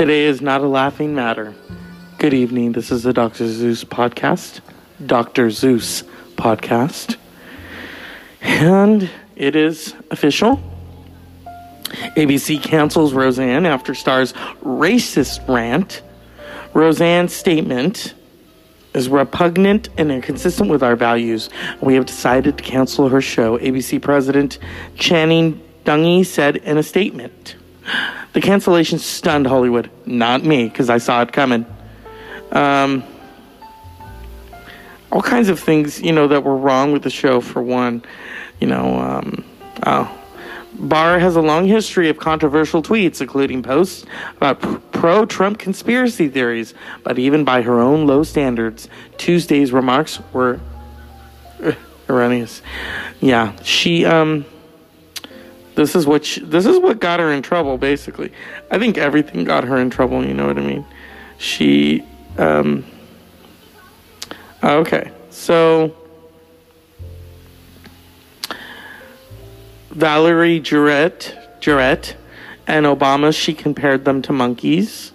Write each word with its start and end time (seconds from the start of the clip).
Today 0.00 0.24
is 0.24 0.40
not 0.40 0.62
a 0.62 0.66
laughing 0.66 1.14
matter. 1.14 1.54
Good 2.16 2.32
evening. 2.32 2.72
This 2.72 2.90
is 2.90 3.02
the 3.02 3.12
Dr. 3.12 3.46
Zeus 3.46 3.84
podcast. 3.84 4.60
Dr. 5.04 5.50
Zeus 5.50 6.04
podcast. 6.36 7.16
And 8.40 9.10
it 9.36 9.54
is 9.54 9.94
official. 10.10 10.58
ABC 12.16 12.62
cancels 12.62 13.12
Roseanne 13.12 13.66
after 13.66 13.94
Star's 13.94 14.32
racist 14.64 15.46
rant. 15.46 16.00
Roseanne's 16.72 17.34
statement 17.34 18.14
is 18.94 19.10
repugnant 19.10 19.90
and 19.98 20.10
inconsistent 20.10 20.70
with 20.70 20.82
our 20.82 20.96
values. 20.96 21.50
We 21.82 21.94
have 21.96 22.06
decided 22.06 22.56
to 22.56 22.64
cancel 22.64 23.10
her 23.10 23.20
show, 23.20 23.58
ABC 23.58 24.00
President 24.00 24.60
Channing 24.96 25.60
Dungey 25.84 26.24
said 26.24 26.56
in 26.56 26.78
a 26.78 26.82
statement. 26.82 27.56
The 28.32 28.40
cancellation 28.40 28.98
stunned 28.98 29.46
Hollywood, 29.46 29.90
not 30.06 30.44
me, 30.44 30.68
because 30.68 30.88
I 30.88 30.98
saw 30.98 31.22
it 31.22 31.32
coming. 31.32 31.66
Um, 32.52 33.04
all 35.10 35.22
kinds 35.22 35.48
of 35.48 35.58
things, 35.58 36.00
you 36.00 36.12
know, 36.12 36.28
that 36.28 36.44
were 36.44 36.56
wrong 36.56 36.92
with 36.92 37.02
the 37.02 37.10
show, 37.10 37.40
for 37.40 37.62
one. 37.62 38.02
You 38.60 38.68
know, 38.68 38.98
um, 39.00 39.44
oh, 39.84 40.20
Barr 40.74 41.18
has 41.18 41.36
a 41.36 41.42
long 41.42 41.66
history 41.66 42.08
of 42.08 42.18
controversial 42.18 42.82
tweets, 42.82 43.20
including 43.20 43.62
posts 43.62 44.06
about 44.36 44.60
pro 44.92 45.26
Trump 45.26 45.58
conspiracy 45.58 46.28
theories, 46.28 46.74
but 47.02 47.18
even 47.18 47.44
by 47.44 47.62
her 47.62 47.80
own 47.80 48.06
low 48.06 48.22
standards, 48.22 48.88
Tuesday's 49.18 49.72
remarks 49.72 50.20
were 50.32 50.60
uh, 51.62 51.72
erroneous. 52.08 52.62
Yeah, 53.20 53.60
she, 53.62 54.04
um, 54.06 54.46
this 55.74 55.94
is 55.94 56.06
what 56.06 56.24
she, 56.24 56.40
this 56.40 56.66
is 56.66 56.78
what 56.78 57.00
got 57.00 57.20
her 57.20 57.32
in 57.32 57.42
trouble 57.42 57.78
basically. 57.78 58.32
I 58.70 58.78
think 58.78 58.98
everything 58.98 59.44
got 59.44 59.64
her 59.64 59.76
in 59.76 59.90
trouble, 59.90 60.24
you 60.24 60.34
know 60.34 60.46
what 60.46 60.58
I 60.58 60.62
mean? 60.62 60.84
She, 61.38 62.04
um, 62.38 62.84
okay, 64.62 65.10
so 65.30 65.94
Valerie 69.90 70.60
Jarrett, 70.60 71.36
Jarrett 71.60 72.16
and 72.66 72.86
Obama, 72.86 73.34
she 73.34 73.52
compared 73.52 74.04
them 74.04 74.22
to 74.22 74.32
monkeys 74.32 75.12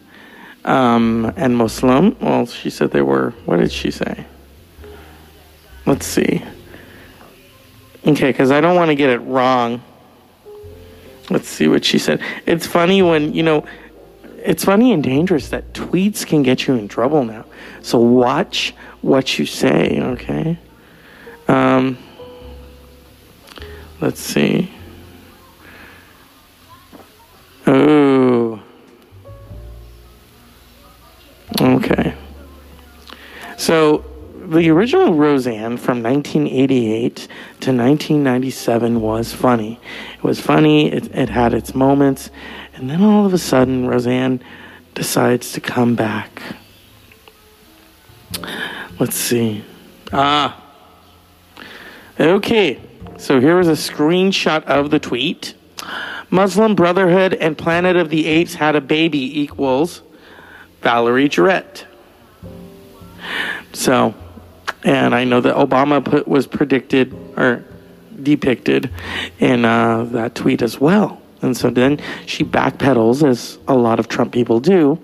um, 0.65 1.31
and 1.37 1.55
Muslim. 1.55 2.17
Well, 2.19 2.45
she 2.45 2.69
said 2.69 2.91
they 2.91 3.01
were, 3.01 3.31
what 3.45 3.57
did 3.57 3.71
she 3.71 3.91
say? 3.91 4.25
Let's 5.85 6.05
see. 6.05 6.43
Okay, 8.05 8.29
because 8.29 8.51
I 8.51 8.61
don't 8.61 8.75
want 8.75 8.89
to 8.89 8.95
get 8.95 9.09
it 9.09 9.19
wrong. 9.19 9.81
Let's 11.29 11.47
see 11.47 11.67
what 11.67 11.83
she 11.83 11.97
said. 11.97 12.21
It's 12.45 12.67
funny 12.67 13.01
when, 13.01 13.33
you 13.33 13.43
know, 13.43 13.65
it's 14.43 14.63
funny 14.63 14.91
and 14.91 15.03
dangerous 15.03 15.49
that 15.49 15.73
tweets 15.73 16.25
can 16.25 16.43
get 16.43 16.67
you 16.67 16.75
in 16.75 16.87
trouble 16.87 17.23
now. 17.23 17.45
So 17.81 17.97
watch 17.99 18.75
what 19.01 19.39
you 19.39 19.45
say, 19.45 19.99
okay? 20.01 20.59
Um, 21.47 21.97
Let's 24.01 24.19
see. 24.19 24.71
Oh. 27.65 28.61
Okay. 31.59 32.13
So 33.57 34.03
the 34.47 34.69
original 34.69 35.13
Roseanne 35.13 35.77
from 35.77 36.03
1988 36.03 37.15
to 37.15 37.27
1997 37.71 39.01
was 39.01 39.33
funny. 39.33 39.79
It 40.17 40.23
was 40.23 40.39
funny, 40.39 40.91
it, 40.91 41.13
it 41.15 41.29
had 41.29 41.53
its 41.53 41.75
moments, 41.75 42.29
and 42.73 42.89
then 42.89 43.01
all 43.01 43.25
of 43.25 43.33
a 43.33 43.37
sudden, 43.37 43.87
Roseanne 43.87 44.41
decides 44.93 45.51
to 45.53 45.61
come 45.61 45.95
back. 45.95 46.41
Let's 48.99 49.15
see. 49.15 49.63
Ah. 50.11 50.61
Okay. 52.19 52.79
So 53.17 53.39
here 53.39 53.59
is 53.59 53.67
a 53.67 53.71
screenshot 53.71 54.63
of 54.65 54.91
the 54.91 54.99
tweet. 54.99 55.55
Muslim 56.29 56.75
Brotherhood 56.75 57.33
and 57.33 57.57
Planet 57.57 57.95
of 57.95 58.09
the 58.09 58.25
Apes 58.25 58.55
had 58.55 58.75
a 58.75 58.81
baby 58.81 59.39
equals 59.41 60.01
Valerie 60.81 61.29
Jarrett. 61.29 61.85
So, 63.73 64.13
and 64.85 65.13
I 65.13 65.23
know 65.23 65.41
that 65.41 65.55
Obama 65.55 66.03
put, 66.03 66.27
was 66.27 66.47
predicted 66.47 67.13
or 67.35 67.65
depicted 68.21 68.89
in 69.39 69.65
uh, 69.65 70.05
that 70.05 70.35
tweet 70.35 70.61
as 70.61 70.79
well. 70.79 71.21
And 71.41 71.55
so 71.55 71.69
then 71.69 71.99
she 72.25 72.43
backpedals, 72.43 73.27
as 73.27 73.59
a 73.67 73.75
lot 73.75 73.99
of 73.99 74.07
Trump 74.07 74.31
people 74.31 74.59
do, 74.59 74.99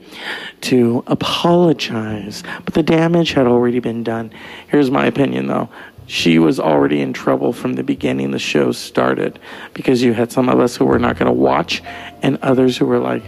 to 0.62 1.04
apologize. 1.08 2.44
But 2.64 2.74
the 2.74 2.84
damage 2.84 3.34
had 3.34 3.48
already 3.48 3.80
been 3.80 4.04
done. 4.04 4.32
Here's 4.70 4.90
my 4.90 5.06
opinion, 5.06 5.48
though 5.48 5.70
she 6.08 6.40
was 6.40 6.60
already 6.60 7.00
in 7.00 7.14
trouble 7.14 7.54
from 7.54 7.74
the 7.74 7.84
beginning 7.84 8.32
the 8.32 8.40
show 8.40 8.74
started 8.74 9.40
because 9.74 10.04
you 10.04 10.14
had 10.14 10.30
some 10.30 10.50
of 10.50 10.60
us 10.60 10.76
who 10.76 10.84
were 10.84 11.00
not 11.00 11.18
going 11.18 11.28
to 11.28 11.32
watch 11.32 11.82
and 12.22 12.38
others 12.42 12.76
who 12.76 12.86
were 12.86 13.00
like, 13.00 13.24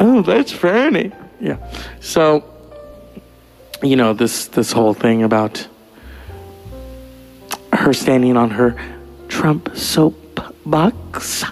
oh, 0.00 0.20
that's 0.20 0.52
funny. 0.52 1.12
Yeah. 1.40 1.56
So, 2.00 2.53
you 3.84 3.96
know, 3.96 4.14
this, 4.14 4.46
this 4.46 4.72
whole 4.72 4.94
thing 4.94 5.22
about 5.22 5.68
her 7.72 7.92
standing 7.92 8.36
on 8.36 8.50
her 8.50 8.76
Trump 9.28 9.76
soapbox 9.76 11.44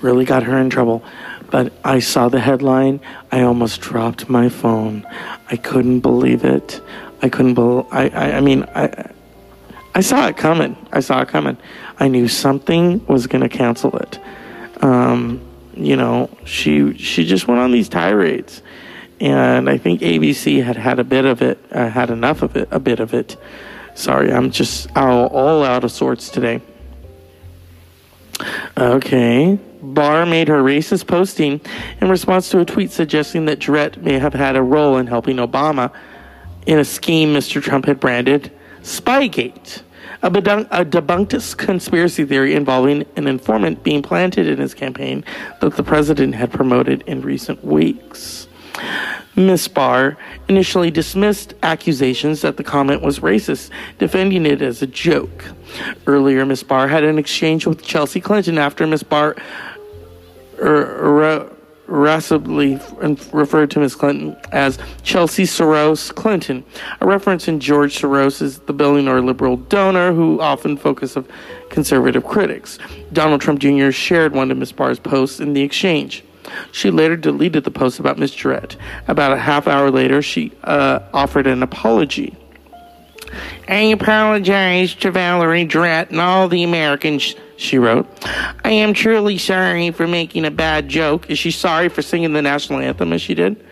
really 0.00 0.24
got 0.24 0.42
her 0.44 0.58
in 0.58 0.70
trouble. 0.70 1.02
But 1.50 1.72
I 1.84 2.00
saw 2.00 2.28
the 2.28 2.40
headline. 2.40 3.00
I 3.32 3.42
almost 3.42 3.80
dropped 3.80 4.28
my 4.28 4.48
phone. 4.48 5.06
I 5.50 5.56
couldn't 5.56 6.00
believe 6.00 6.44
it. 6.44 6.80
I 7.22 7.28
couldn't 7.28 7.54
believe. 7.54 7.86
I, 7.90 8.08
I, 8.08 8.36
I 8.36 8.40
mean, 8.40 8.64
I, 8.74 9.10
I 9.94 10.00
saw 10.00 10.26
it 10.26 10.36
coming. 10.36 10.76
I 10.92 11.00
saw 11.00 11.22
it 11.22 11.28
coming. 11.28 11.56
I 11.98 12.08
knew 12.08 12.28
something 12.28 13.04
was 13.06 13.26
going 13.26 13.42
to 13.42 13.48
cancel 13.48 13.96
it. 13.96 14.18
Um, 14.82 15.40
you 15.74 15.96
know, 15.96 16.30
she 16.44 16.96
she 16.98 17.24
just 17.24 17.48
went 17.48 17.60
on 17.60 17.70
these 17.70 17.88
tirades, 17.88 18.62
and 19.20 19.68
I 19.68 19.78
think 19.78 20.00
ABC 20.00 20.62
had 20.62 20.76
had 20.76 20.98
a 20.98 21.04
bit 21.04 21.24
of 21.24 21.42
it, 21.42 21.58
uh, 21.72 21.88
had 21.88 22.10
enough 22.10 22.42
of 22.42 22.56
it, 22.56 22.68
a 22.70 22.78
bit 22.78 23.00
of 23.00 23.14
it. 23.14 23.36
Sorry, 23.94 24.32
I'm 24.32 24.50
just 24.50 24.94
all, 24.96 25.26
all 25.28 25.64
out 25.64 25.84
of 25.84 25.90
sorts 25.90 26.28
today. 26.28 26.60
Okay. 28.76 29.58
Barr 29.80 30.26
made 30.26 30.48
her 30.48 30.62
racist 30.62 31.06
posting 31.06 31.60
in 32.00 32.08
response 32.08 32.50
to 32.50 32.60
a 32.60 32.64
tweet 32.64 32.90
suggesting 32.90 33.46
that 33.46 33.60
Jarrett 33.60 34.02
may 34.02 34.18
have 34.18 34.34
had 34.34 34.56
a 34.56 34.62
role 34.62 34.98
in 34.98 35.06
helping 35.06 35.36
Obama 35.36 35.92
in 36.66 36.78
a 36.78 36.84
scheme 36.84 37.32
Mr. 37.32 37.62
Trump 37.62 37.86
had 37.86 38.00
branded 38.00 38.50
Spygate 38.82 39.82
a, 40.22 40.28
a 40.28 40.84
debunked 40.84 41.56
conspiracy 41.56 42.24
theory 42.24 42.54
involving 42.54 43.04
an 43.16 43.26
informant 43.26 43.82
being 43.82 44.02
planted 44.02 44.46
in 44.46 44.58
his 44.58 44.74
campaign 44.74 45.24
that 45.60 45.76
the 45.76 45.82
president 45.82 46.34
had 46.34 46.52
promoted 46.52 47.02
in 47.02 47.22
recent 47.22 47.64
weeks. 47.64 48.48
Miss 49.36 49.68
Barr 49.68 50.16
initially 50.48 50.90
dismissed 50.90 51.54
accusations 51.62 52.40
that 52.40 52.56
the 52.56 52.64
comment 52.64 53.02
was 53.02 53.20
racist, 53.20 53.70
defending 53.98 54.46
it 54.46 54.62
as 54.62 54.80
a 54.80 54.86
joke. 54.86 55.44
Earlier, 56.06 56.46
Miss 56.46 56.62
Barr 56.62 56.88
had 56.88 57.04
an 57.04 57.18
exchange 57.18 57.66
with 57.66 57.82
Chelsea 57.82 58.20
Clinton 58.20 58.56
after 58.56 58.86
Miss 58.86 59.02
Barr 59.02 59.36
er, 60.58 61.50
irascibly 61.88 62.80
referred 63.32 63.70
to 63.70 63.80
Ms. 63.80 63.94
Clinton 63.94 64.36
as 64.52 64.78
Chelsea 65.02 65.44
Soros 65.44 66.14
Clinton, 66.14 66.64
a 67.00 67.06
reference 67.06 67.48
in 67.48 67.60
George 67.60 68.00
Soros 68.00 68.64
the 68.66 68.72
billionaire 68.72 69.20
liberal 69.20 69.56
donor 69.56 70.12
who 70.12 70.40
often 70.40 70.76
focus 70.76 71.16
of 71.16 71.28
conservative 71.70 72.24
critics. 72.24 72.78
Donald 73.12 73.40
Trump 73.40 73.60
Jr. 73.60 73.90
shared 73.90 74.32
one 74.32 74.50
of 74.50 74.58
Ms. 74.58 74.72
Barr's 74.72 74.98
posts 74.98 75.40
in 75.40 75.52
the 75.52 75.62
exchange. 75.62 76.24
She 76.72 76.90
later 76.90 77.16
deleted 77.16 77.64
the 77.64 77.70
post 77.70 77.98
about 77.98 78.18
Miss 78.18 78.32
Jarrett. 78.32 78.76
About 79.08 79.32
a 79.32 79.36
half 79.36 79.66
hour 79.66 79.90
later, 79.90 80.22
she 80.22 80.52
uh, 80.64 81.00
offered 81.12 81.46
an 81.46 81.62
apology. 81.62 82.36
I 83.68 83.74
apologize 83.74 84.94
to 84.96 85.10
Valerie 85.10 85.64
Jarrett 85.64 86.10
and 86.10 86.20
all 86.20 86.48
the 86.48 86.62
Americans 86.62 87.34
she 87.56 87.78
wrote. 87.78 88.06
I 88.64 88.70
am 88.70 88.94
truly 88.94 89.38
sorry 89.38 89.90
for 89.90 90.06
making 90.06 90.44
a 90.44 90.50
bad 90.50 90.88
joke. 90.88 91.30
Is 91.30 91.38
she 91.38 91.50
sorry 91.50 91.88
for 91.88 92.02
singing 92.02 92.32
the 92.32 92.42
national 92.42 92.80
anthem 92.80 93.12
as 93.12 93.22
she 93.22 93.34
did? 93.34 93.64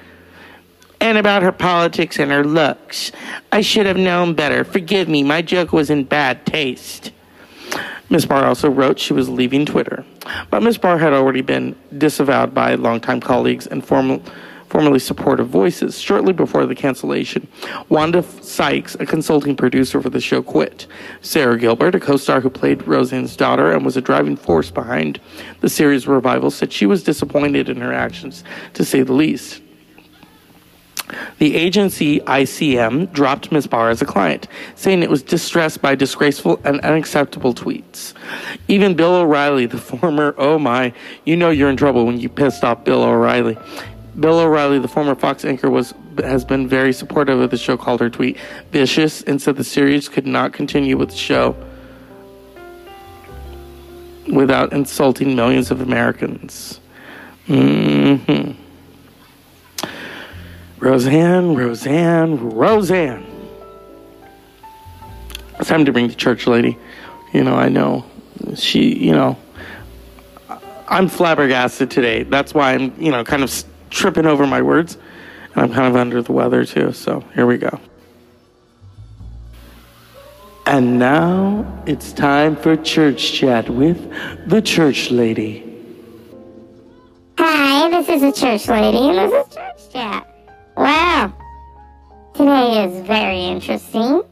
And 1.01 1.19
about 1.19 1.43
her 1.43 1.53
politics 1.53 2.19
and 2.19 2.31
her 2.31 2.45
looks. 2.45 3.13
I 3.53 3.61
should 3.61 3.87
have 3.87 3.97
known 3.97 4.35
better. 4.35 4.65
Forgive 4.65 5.09
me, 5.09 5.23
my 5.23 5.43
joke 5.43 5.73
was 5.73 5.91
in 5.91 6.05
bad 6.05 6.47
taste. 6.47 7.13
Ms. 8.11 8.27
Barr 8.27 8.45
also 8.45 8.71
wrote 8.71 8.99
she 8.99 9.13
was 9.13 9.29
leaving 9.29 9.65
Twitter. 9.65 10.05
But 10.51 10.63
Ms. 10.63 10.79
Barr 10.79 10.99
had 10.99 11.13
already 11.13 11.41
been 11.41 11.77
disavowed 11.97 12.55
by 12.55 12.75
longtime 12.75 13.21
colleagues 13.21 13.67
and 13.67 13.85
former 13.85 14.21
formerly 14.75 14.99
supportive 14.99 15.47
voices. 15.47 16.01
Shortly 16.01 16.33
before 16.33 16.67
the 16.67 16.75
cancellation, 16.75 17.47
Wanda 17.89 18.25
Sykes, 18.25 18.97
a 18.97 19.07
consulting 19.07 19.55
producer 19.55 20.03
for 20.03 20.11
the 20.11 20.21
show, 20.21 20.43
quit. 20.43 20.89
Sarah 21.21 21.57
Gilbert, 21.57 21.95
a 21.95 22.01
co 22.01 22.17
star 22.17 22.41
who 22.41 22.51
played 22.51 22.85
Roseanne's 22.85 23.37
daughter 23.37 23.71
and 23.71 23.85
was 23.85 23.97
a 23.97 24.01
driving 24.01 24.37
force 24.37 24.73
behind 24.73 25.21
the 25.61 25.69
series 25.69 26.09
revival, 26.09 26.51
said 26.51 26.73
she 26.73 26.87
was 26.87 27.05
disappointed 27.05 27.69
in 27.69 27.81
her 27.81 27.93
actions, 27.93 28.43
to 28.73 28.85
say 28.85 29.03
the 29.03 29.13
least. 29.13 29.61
The 31.39 31.55
agency 31.55 32.21
ICM 32.21 33.13
dropped 33.13 33.53
Ms. 33.53 33.67
Barr 33.67 33.91
as 33.91 34.01
a 34.01 34.07
client, 34.07 34.49
saying 34.75 35.03
it 35.03 35.11
was 35.11 35.23
distressed 35.23 35.83
by 35.83 35.95
disgraceful 35.95 36.61
and 36.65 36.81
unacceptable 36.81 37.55
tweets. 37.55 38.15
Even 38.69 38.95
Bill 38.95 39.15
O'Reilly, 39.15 39.67
the 39.67 39.79
former, 39.99 40.35
oh 40.39 40.59
my, 40.59 40.93
you 41.25 41.37
know 41.37 41.51
you're 41.51 41.71
in 41.71 41.77
trouble 41.77 42.07
when 42.07 42.19
you 42.19 42.29
pissed 42.29 42.65
off 42.65 42.85
Bill 42.85 43.03
O'Reilly. 43.03 43.59
Bill 44.19 44.39
O'Reilly, 44.39 44.79
the 44.79 44.89
former 44.89 45.15
Fox 45.15 45.45
anchor, 45.45 45.69
was 45.69 45.93
has 46.23 46.45
been 46.45 46.69
very 46.69 46.93
supportive 46.93 47.41
of 47.41 47.51
the 47.51 47.57
show, 47.57 47.77
called 47.77 48.01
her 48.01 48.09
tweet 48.09 48.39
vicious, 48.71 49.23
and 49.23 49.43
said 49.43 49.57
the 49.57 49.65
series 49.65 50.09
could 50.09 50.27
not 50.27 50.53
continue 50.53 50.97
with 50.97 51.11
the 51.11 51.17
show 51.17 51.57
without 54.33 54.73
insulting 54.73 55.35
millions 55.35 55.71
of 55.71 55.81
Americans. 55.81 56.81
hmm 57.47 58.53
Roseanne, 60.79 61.55
Roseanne, 61.55 62.51
Roseanne. 62.51 63.27
It's 65.59 65.69
time 65.69 65.85
to 65.85 65.93
bring 65.93 66.09
the 66.09 66.15
church 66.15 66.47
lady. 66.47 66.77
You 67.33 67.45
know, 67.45 67.55
I 67.55 67.69
know. 67.69 68.05
She, 68.57 68.95
you 68.97 69.13
know, 69.13 69.39
I'm 70.89 71.09
flabbergasted 71.09 71.91
today. 71.91 72.25
That's 72.25 72.53
why 72.53 72.75
I'm, 72.75 73.01
you 73.01 73.11
know, 73.11 73.25
kind 73.25 73.43
of 73.43 73.65
tripping 73.91 74.27
over 74.27 74.47
my 74.47 74.61
words. 74.63 74.99
And 75.55 75.63
I'm 75.63 75.73
kind 75.73 75.87
of 75.87 75.97
under 75.97 76.21
the 76.21 76.33
weather 76.33 76.65
too. 76.65 76.93
So 76.93 77.21
here 77.35 77.47
we 77.47 77.57
go. 77.57 77.81
And 80.67 80.99
now 80.99 81.83
it's 81.87 82.13
time 82.13 82.57
for 82.57 82.77
church 82.77 83.33
chat 83.33 83.69
with 83.69 83.99
the 84.49 84.63
church 84.63 85.11
lady. 85.11 85.63
Hi, 87.39 87.91
this 87.91 88.09
is 88.09 88.21
the 88.23 88.33
church 88.33 88.69
lady, 88.69 88.97
and 88.97 89.19
this 89.19 89.47
is 89.47 89.55
church 89.55 89.93
chat. 89.93 90.34
Wow. 90.77 91.33
Today 92.35 92.85
is 92.85 93.07
very 93.07 93.45
interesting. 93.45 94.23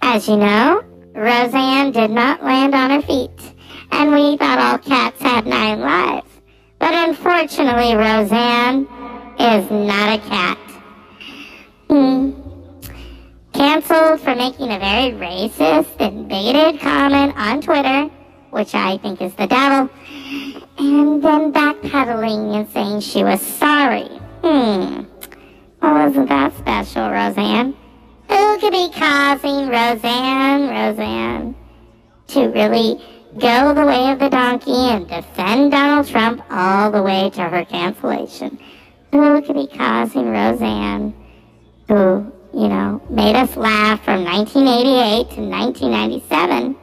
As 0.00 0.26
you 0.26 0.38
know, 0.38 0.82
Roseanne 1.14 1.92
did 1.92 2.10
not 2.10 2.42
land 2.42 2.74
on 2.74 2.90
her 2.90 3.02
feet, 3.02 3.54
and 3.90 4.10
we 4.10 4.38
thought 4.38 4.58
all 4.58 4.78
cats 4.78 5.20
had 5.20 5.46
nine 5.46 5.80
lives. 5.80 6.30
But 6.78 6.94
unfortunately, 6.94 7.94
Roseanne 7.94 8.86
is 9.38 9.70
not 9.70 10.18
a 10.18 10.28
cat. 10.28 10.58
Hmm. 11.88 12.30
Canceled 13.52 14.20
for 14.20 14.34
making 14.34 14.72
a 14.72 14.78
very 14.78 15.12
racist 15.12 16.00
and 16.00 16.26
bigoted 16.26 16.80
comment 16.80 17.34
on 17.36 17.60
Twitter, 17.60 18.04
which 18.50 18.74
I 18.74 18.96
think 18.98 19.20
is 19.20 19.34
the 19.34 19.46
devil, 19.46 19.90
and 20.78 21.22
then 21.22 21.52
backpedaling 21.52 22.54
and 22.54 22.68
saying 22.70 23.00
she 23.00 23.24
was 23.24 23.42
sorry. 23.42 24.08
Hmm. 24.42 25.04
Well, 25.82 26.08
isn't 26.10 26.28
that 26.28 26.56
special, 26.56 27.10
Roseanne? 27.10 27.74
Who 28.28 28.58
could 28.58 28.72
be 28.72 28.90
causing 28.94 29.68
Roseanne, 29.68 30.68
Roseanne, 30.68 31.54
to 32.28 32.48
really 32.48 33.00
go 33.38 33.74
the 33.74 33.84
way 33.84 34.10
of 34.10 34.18
the 34.18 34.30
donkey 34.30 34.72
and 34.72 35.06
defend 35.06 35.72
Donald 35.72 36.08
Trump 36.08 36.42
all 36.50 36.90
the 36.90 37.02
way 37.02 37.30
to 37.30 37.42
her 37.42 37.64
cancellation? 37.64 38.58
Who 39.12 39.42
could 39.42 39.54
be 39.54 39.68
causing 39.68 40.30
Roseanne, 40.30 41.14
who, 41.88 42.32
you 42.52 42.68
know, 42.68 43.00
made 43.10 43.36
us 43.36 43.56
laugh 43.56 44.02
from 44.04 44.24
1988 44.24 45.30
to 45.36 45.40
1997, 45.42 46.76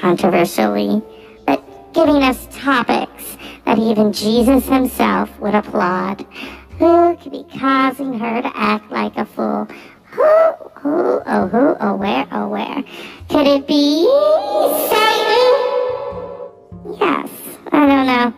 controversially, 0.00 1.02
but 1.46 1.62
giving 1.92 2.22
us 2.22 2.48
topics 2.50 3.36
that 3.64 3.78
even 3.78 4.12
Jesus 4.12 4.66
himself 4.66 5.38
would 5.38 5.54
applaud? 5.54 6.26
Who 6.78 7.16
could 7.16 7.32
be 7.32 7.44
causing 7.58 8.18
her 8.18 8.42
to 8.42 8.52
act 8.54 8.90
like 8.90 9.16
a 9.16 9.24
fool? 9.24 9.66
Who, 10.12 10.22
who, 10.74 11.20
oh, 11.26 11.48
who, 11.48 11.76
oh, 11.80 11.96
where, 11.96 12.26
oh, 12.30 12.48
where? 12.48 12.84
Could 13.28 13.46
it 13.48 13.66
be 13.66 14.04
Satan? 14.88 15.54
Yes, 17.00 17.30
I 17.72 17.86
don't 17.86 18.06
know. 18.06 18.32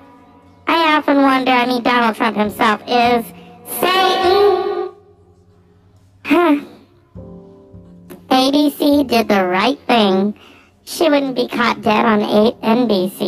I 0.66 0.96
often 0.96 1.18
wonder, 1.22 1.50
I 1.52 1.66
mean, 1.66 1.82
Donald 1.82 2.16
Trump 2.16 2.36
himself 2.36 2.80
is 2.86 3.26
Satan. 3.78 4.94
Huh. 6.24 6.60
ABC 8.30 9.06
did 9.06 9.28
the 9.28 9.44
right 9.44 9.78
thing. 9.86 10.34
She 10.84 11.10
wouldn't 11.10 11.36
be 11.36 11.46
caught 11.46 11.82
dead 11.82 12.06
on 12.06 12.22
8 12.22 12.60
NBC, 12.62 13.20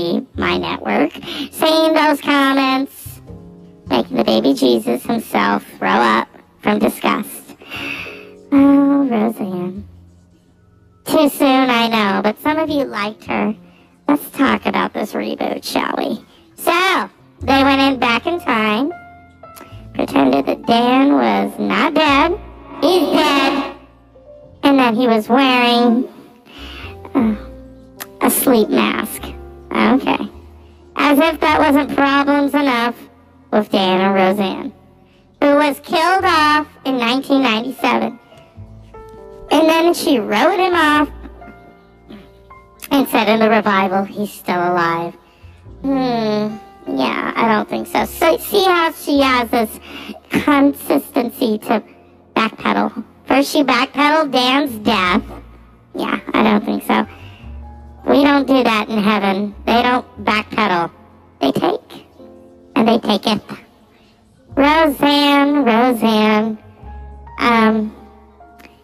a 28.23 28.31
sleep 28.31 28.69
mask. 28.69 29.23
Okay. 29.73 30.29
As 30.97 31.19
if 31.19 31.41
that 31.41 31.59
wasn't 31.59 31.95
problems 31.97 32.55
enough 32.55 32.97
with 33.51 33.71
Diana 33.71 34.13
Roseanne, 34.13 34.73
who 35.41 35.55
was 35.57 35.81
killed 35.81 36.25
off 36.25 36.69
in 36.85 36.97
1997. 36.99 38.19
And 39.51 39.69
then 39.69 39.93
she 39.93 40.19
wrote 40.19 40.59
him 40.59 40.75
off 40.75 41.11
and 42.91 43.09
said 43.09 43.29
in 43.29 43.41
the 43.41 43.51
revival, 43.51 44.05
he's 44.05 44.33
still 44.33 44.57
alive. 44.57 45.15
Hmm, 45.83 46.57
yeah, 46.87 47.33
I 47.35 47.49
don't 47.49 47.69
think 47.69 47.89
so. 47.89 48.05
So 48.05 48.37
see 48.39 48.65
how 48.65 48.93
she 48.93 49.21
has 49.21 49.51
this 49.51 49.81
consistency 50.31 51.59
to 51.59 51.83
backpedal. 52.37 53.05
First 53.27 53.53
she 53.53 53.65
backpedaled 53.65 54.31
Dan's 54.31 54.79
death. 54.79 55.23
Yeah, 55.95 56.21
I 56.33 56.43
don't 56.43 56.65
think 56.65 56.85
so. 56.85 57.07
We 58.07 58.25
don't 58.25 58.47
do 58.47 58.63
that 58.65 58.89
in 58.89 58.99
heaven. 58.99 59.55
They 59.65 59.83
don't 59.83 60.25
backpedal. 60.25 60.91
They 61.41 61.53
take 61.53 62.07
and 62.75 62.89
they 62.89 62.99
take 62.99 63.27
it. 63.27 63.41
Roseanne, 64.57 65.65
Roseanne, 65.65 66.59
um, 67.39 67.95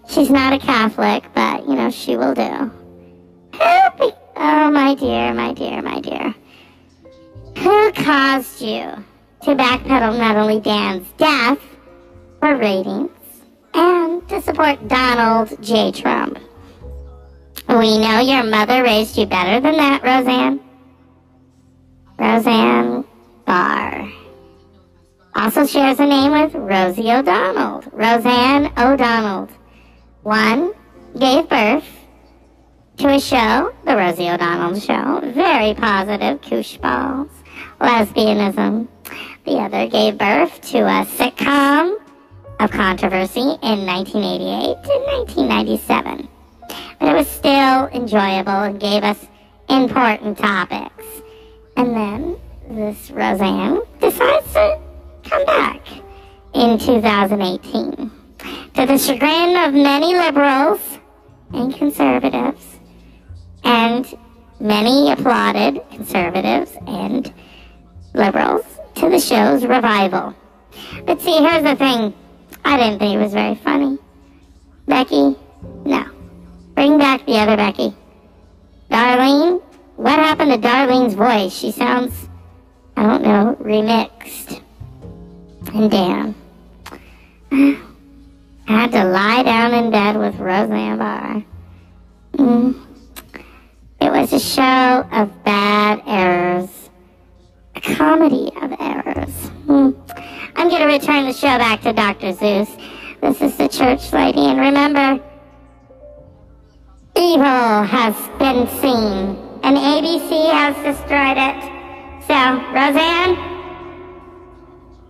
she's 0.08 0.30
not 0.30 0.52
a 0.52 0.58
Catholic, 0.58 1.24
but, 1.34 1.68
you 1.68 1.74
know, 1.74 1.90
she 1.90 2.16
will 2.16 2.34
do. 2.34 2.70
Who 3.54 4.12
oh, 4.36 4.70
my 4.70 4.94
dear, 4.94 5.34
my 5.34 5.52
dear, 5.52 5.82
my 5.82 6.00
dear. 6.00 6.34
Who 7.58 7.92
caused 7.92 8.62
you 8.62 9.04
to 9.42 9.54
backpedal 9.54 10.16
not 10.18 10.36
only 10.36 10.60
Dan's 10.60 11.08
death 11.16 11.58
for 12.40 12.56
ratings 12.56 13.10
and 13.74 14.26
to 14.28 14.40
support 14.40 14.86
Donald 14.88 15.60
J. 15.62 15.92
Trump? 15.92 16.37
We 17.68 17.98
know 17.98 18.20
your 18.20 18.44
mother 18.44 18.82
raised 18.82 19.18
you 19.18 19.26
better 19.26 19.60
than 19.60 19.76
that, 19.76 20.02
Roseanne. 20.02 20.58
Roseanne, 22.18 23.04
Barr. 23.44 24.10
Also 25.36 25.66
shares 25.66 26.00
a 26.00 26.06
name 26.06 26.32
with 26.32 26.54
Rosie 26.54 27.12
O'Donnell, 27.12 27.82
Roseanne 27.92 28.72
O'Donnell. 28.78 29.48
One 30.22 30.72
gave 31.18 31.48
birth 31.50 31.84
to 32.96 33.08
a 33.08 33.20
show, 33.20 33.74
The 33.84 33.96
Rosie 33.96 34.30
O'Donnell 34.30 34.80
Show, 34.80 35.20
very 35.32 35.74
positive, 35.74 36.40
koosh 36.40 36.78
balls, 36.78 37.30
lesbianism. 37.80 38.88
The 39.44 39.58
other 39.58 39.86
gave 39.88 40.16
birth 40.16 40.58
to 40.70 40.78
a 40.78 41.04
sitcom 41.04 41.96
of 42.60 42.70
controversy 42.70 43.40
in 43.40 43.86
1988 43.86 44.84
to 44.84 44.90
1997. 45.36 46.28
But 46.98 47.08
it 47.08 47.14
was 47.14 47.28
still 47.28 47.86
enjoyable 47.88 48.52
and 48.52 48.80
gave 48.80 49.02
us 49.02 49.26
important 49.68 50.38
topics. 50.38 51.04
And 51.76 51.94
then 51.94 52.36
this 52.70 53.10
Roseanne 53.10 53.80
decides 54.00 54.52
to 54.52 54.80
come 55.24 55.44
back 55.46 55.80
in 56.54 56.78
2018. 56.78 58.10
To 58.74 58.86
the 58.86 58.98
chagrin 58.98 59.56
of 59.56 59.74
many 59.74 60.14
liberals 60.14 60.80
and 61.52 61.74
conservatives, 61.74 62.78
and 63.64 64.06
many 64.60 65.10
applauded 65.10 65.80
conservatives 65.90 66.72
and 66.86 67.32
liberals 68.14 68.64
to 68.96 69.08
the 69.08 69.18
show's 69.18 69.64
revival. 69.64 70.34
But 71.04 71.20
see, 71.20 71.38
here's 71.38 71.62
the 71.62 71.76
thing. 71.76 72.14
I 72.64 72.76
didn't 72.76 72.98
think 72.98 73.14
it 73.14 73.18
was 73.18 73.32
very 73.32 73.54
funny. 73.56 73.98
Becky, 74.86 75.36
no. 75.84 76.17
Bring 76.78 76.96
back 76.96 77.26
the 77.26 77.32
other 77.32 77.56
Becky. 77.56 77.92
Darlene, 78.88 79.60
what 79.96 80.16
happened 80.16 80.52
to 80.52 80.58
Darlene's 80.58 81.14
voice? 81.14 81.52
She 81.52 81.72
sounds 81.72 82.28
I 82.96 83.02
don't 83.02 83.22
know, 83.24 83.56
remixed. 83.60 84.62
And 85.74 85.90
Dan. 85.90 86.34
I 87.50 88.72
had 88.72 88.92
to 88.92 89.02
lie 89.06 89.42
down 89.42 89.74
in 89.74 89.90
bed 89.90 90.18
with 90.18 90.36
Roseanne 90.36 90.98
Barr. 90.98 91.44
Mm. 92.34 92.86
It 94.00 94.12
was 94.12 94.32
a 94.32 94.38
show 94.38 95.08
of 95.10 95.42
bad 95.42 96.00
errors. 96.06 96.90
A 97.74 97.80
comedy 97.80 98.52
of 98.62 98.72
errors. 98.78 99.50
Mm. 99.66 99.96
I'm 100.54 100.68
going 100.68 100.82
to 100.82 100.86
return 100.86 101.26
the 101.26 101.32
show 101.32 101.58
back 101.58 101.82
to 101.82 101.92
Dr. 101.92 102.32
Zeus. 102.34 102.70
This 103.20 103.42
is 103.42 103.56
the 103.56 103.66
church 103.66 104.12
lady, 104.12 104.46
and 104.46 104.60
remember, 104.60 105.20
evil 107.34 107.82
has 107.82 108.16
been 108.38 108.66
seen, 108.80 109.36
and 109.62 109.76
ABC 109.76 110.50
has 110.50 110.74
destroyed 110.76 111.36
it. 111.36 111.60
So, 112.26 112.34
Roseanne, 112.72 113.36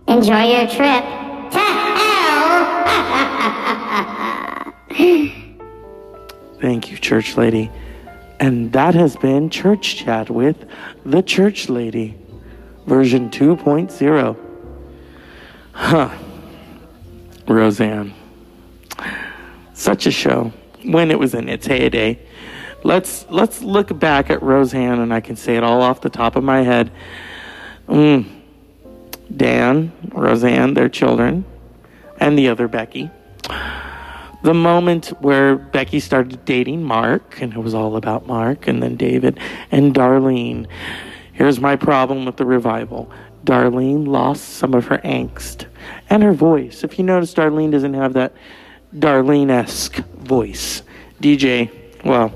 enjoy 0.07 0.43
your 0.53 0.67
trip 0.67 1.03
to 1.53 1.59
hell. 1.59 2.49
Thank 6.61 6.91
you, 6.91 6.97
church 6.97 7.37
lady. 7.37 7.71
And 8.41 8.73
that 8.73 8.95
has 8.95 9.15
been 9.15 9.49
Church 9.49 9.95
Chat 9.95 10.29
with 10.29 10.65
the 11.05 11.21
Church 11.21 11.69
Lady, 11.69 12.17
version 12.85 13.29
2.0. 13.29 14.37
Huh. 15.73 16.09
Roseanne. 17.47 18.13
Such 19.73 20.05
a 20.05 20.11
show 20.11 20.53
when 20.83 21.11
it 21.11 21.19
was 21.19 21.33
in 21.33 21.49
its 21.49 21.67
heyday. 21.67 22.19
Let's 22.83 23.25
let's 23.29 23.61
look 23.61 23.97
back 23.99 24.29
at 24.29 24.41
Roseanne, 24.41 24.99
and 24.99 25.13
I 25.13 25.19
can 25.19 25.35
say 25.35 25.57
it 25.57 25.63
all 25.63 25.81
off 25.81 26.01
the 26.01 26.09
top 26.09 26.35
of 26.35 26.43
my 26.43 26.61
head. 26.61 26.91
Mm. 27.87 28.25
Dan, 29.35 29.91
Roseanne, 30.11 30.73
their 30.73 30.89
children, 30.89 31.45
and 32.17 32.37
the 32.37 32.49
other 32.49 32.67
Becky. 32.67 33.11
The 34.41 34.53
moment 34.53 35.07
where 35.19 35.57
Becky 35.57 35.99
started 35.99 36.45
dating 36.45 36.83
Mark, 36.83 37.41
and 37.41 37.53
it 37.53 37.59
was 37.59 37.73
all 37.73 37.97
about 37.97 38.25
Mark, 38.25 38.67
and 38.67 38.81
then 38.81 38.95
David 38.95 39.37
and 39.69 39.93
Darlene. 39.93 40.65
Here's 41.33 41.59
my 41.59 41.75
problem 41.75 42.25
with 42.25 42.37
the 42.37 42.45
revival 42.45 43.11
Darlene 43.45 44.07
lost 44.07 44.43
some 44.55 44.73
of 44.73 44.85
her 44.87 44.99
angst 44.99 45.65
and 46.09 46.23
her 46.23 46.33
voice. 46.33 46.83
If 46.83 46.97
you 46.97 47.05
notice, 47.05 47.33
Darlene 47.33 47.71
doesn't 47.71 47.93
have 47.93 48.13
that 48.13 48.33
Darlene 48.95 49.51
esque 49.51 49.97
voice. 50.17 50.83
DJ, 51.21 51.69
well, 52.03 52.33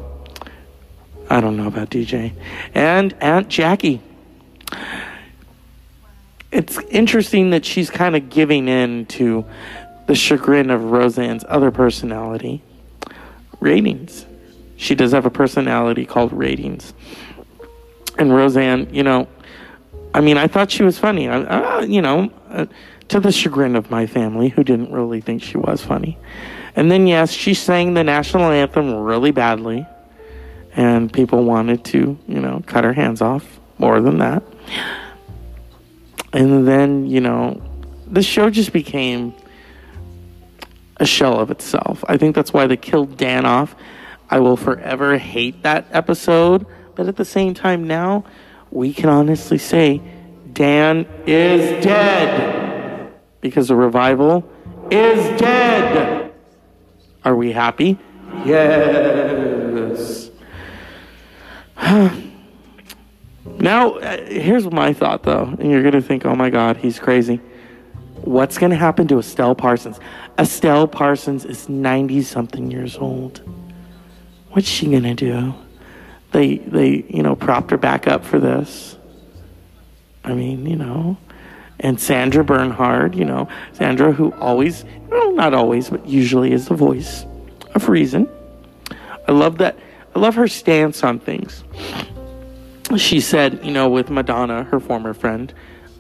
I 1.30 1.42
don't 1.42 1.58
know 1.58 1.68
about 1.68 1.90
DJ. 1.90 2.34
And 2.74 3.14
Aunt 3.22 3.48
Jackie. 3.50 4.02
It's 6.52 6.78
interesting 6.90 7.50
that 7.50 7.66
she's 7.66 7.90
kind 7.90 8.16
of 8.16 8.30
giving 8.30 8.68
in 8.68 9.08
to 9.08 9.46
the 10.06 10.16
chagrin 10.16 10.70
of 10.70 10.84
Roseanne's 10.84 11.46
other 11.48 11.72
personality, 11.72 12.62
Ratings. 13.60 14.26
She 14.76 14.94
does 14.94 15.14
have 15.14 15.26
a 15.26 15.30
personality 15.32 16.06
called 16.06 16.34
Ratings. 16.34 16.94
And 18.20 18.36
Roseanne, 18.36 18.94
you 18.94 19.02
know, 19.02 19.28
I 20.14 20.22
mean, 20.22 20.38
I 20.38 20.48
thought 20.48 20.70
she 20.70 20.84
was 20.84 21.00
funny. 21.00 21.28
I, 21.28 21.82
you 21.82 22.02
know, 22.02 22.32
uh, 22.50 22.66
to 23.14 23.20
the 23.20 23.32
chagrin 23.32 23.76
of 23.76 23.92
my 23.92 24.08
family, 24.08 24.50
who 24.50 24.64
didn't 24.64 24.92
really 24.92 25.22
think 25.22 25.44
she 25.44 25.56
was 25.58 25.84
funny. 25.84 26.18
And 26.76 26.92
then, 26.92 27.06
yes, 27.06 27.32
she 27.32 27.54
sang 27.54 27.94
the 27.94 28.04
national 28.04 28.46
anthem 28.46 28.92
really 28.96 29.30
badly, 29.30 29.86
and 30.76 31.14
people 31.14 31.44
wanted 31.44 31.86
to, 31.86 32.18
you 32.28 32.40
know, 32.42 32.64
cut 32.66 32.84
her 32.84 32.94
hands 32.94 33.22
off. 33.22 33.60
More 33.78 34.02
than 34.02 34.18
that. 34.20 34.44
And 36.32 36.68
then, 36.68 37.06
you 37.06 37.22
know, 37.22 37.62
the 38.08 38.24
show 38.24 38.50
just 38.50 38.74
became 38.74 39.36
a 40.98 41.06
shell 41.06 41.40
of 41.40 41.52
itself. 41.52 42.04
I 42.08 42.18
think 42.18 42.36
that's 42.36 42.52
why 42.52 42.66
they 42.66 42.78
killed 42.78 43.18
Dan 43.18 43.46
off. 43.46 43.76
I 44.30 44.40
will 44.40 44.58
forever 44.58 45.20
hate 45.20 45.62
that 45.62 45.86
episode, 45.92 46.66
but 46.96 47.08
at 47.08 47.18
the 47.18 47.26
same 47.26 47.54
time, 47.54 47.86
now 47.86 48.26
we 48.72 48.92
can 48.92 49.10
honestly 49.10 49.60
say 49.60 50.02
Dan 50.54 51.06
is 51.28 51.84
dead 51.84 52.63
because 53.44 53.68
the 53.68 53.76
revival 53.76 54.50
is 54.90 55.40
dead. 55.40 56.34
Are 57.26 57.36
we 57.36 57.52
happy? 57.52 58.00
Yes. 58.46 60.32
now, 63.60 63.96
uh, 63.96 64.26
here's 64.26 64.66
my 64.72 64.94
thought 64.94 65.24
though, 65.24 65.56
and 65.60 65.70
you're 65.70 65.82
going 65.82 65.94
to 65.94 66.02
think, 66.02 66.26
oh 66.26 66.36
my 66.36 66.50
God, 66.50 66.78
he's 66.78 66.98
crazy. 67.00 67.42
What's 68.22 68.58
going 68.58 68.72
to 68.72 68.78
happen 68.78 69.10
to 69.10 69.20
Estelle 69.20 69.56
Parsons? 69.56 70.00
Estelle 70.40 70.88
Parsons 70.88 71.44
is 71.44 71.68
90 71.68 72.22
something 72.22 72.72
years 72.72 72.98
old. 72.98 73.42
What's 74.52 74.70
she 74.70 74.90
going 74.90 75.04
to 75.04 75.14
do? 75.14 75.54
They, 76.32 76.60
they, 76.60 77.04
you 77.10 77.22
know, 77.22 77.36
propped 77.36 77.72
her 77.72 77.78
back 77.78 78.08
up 78.08 78.24
for 78.24 78.40
this. 78.40 78.98
I 80.24 80.34
mean, 80.34 80.66
you 80.66 80.78
know, 80.78 81.18
and 81.80 82.00
Sandra 82.00 82.44
Bernhard, 82.44 83.16
you 83.16 83.26
know, 83.26 83.48
Sandra, 83.74 84.12
who 84.12 84.32
always, 84.34 84.86
well, 85.10 85.34
not 85.34 85.54
always, 85.54 85.90
but 85.90 86.08
usually 86.08 86.52
is 86.52 86.68
the 86.68 86.76
voice 86.76 87.26
of 87.76 87.90
reason. 87.90 88.28
I 89.28 89.32
love 89.32 89.58
that. 89.60 89.78
I 90.16 90.20
love 90.20 90.36
her 90.36 90.48
stance 90.48 91.04
on 91.04 91.20
things. 91.20 91.64
She 92.98 93.20
said, 93.20 93.66
you 93.66 93.72
know, 93.72 93.90
with 93.90 94.10
Madonna, 94.10 94.64
her 94.66 94.80
former 94.80 95.14
friend, 95.14 95.54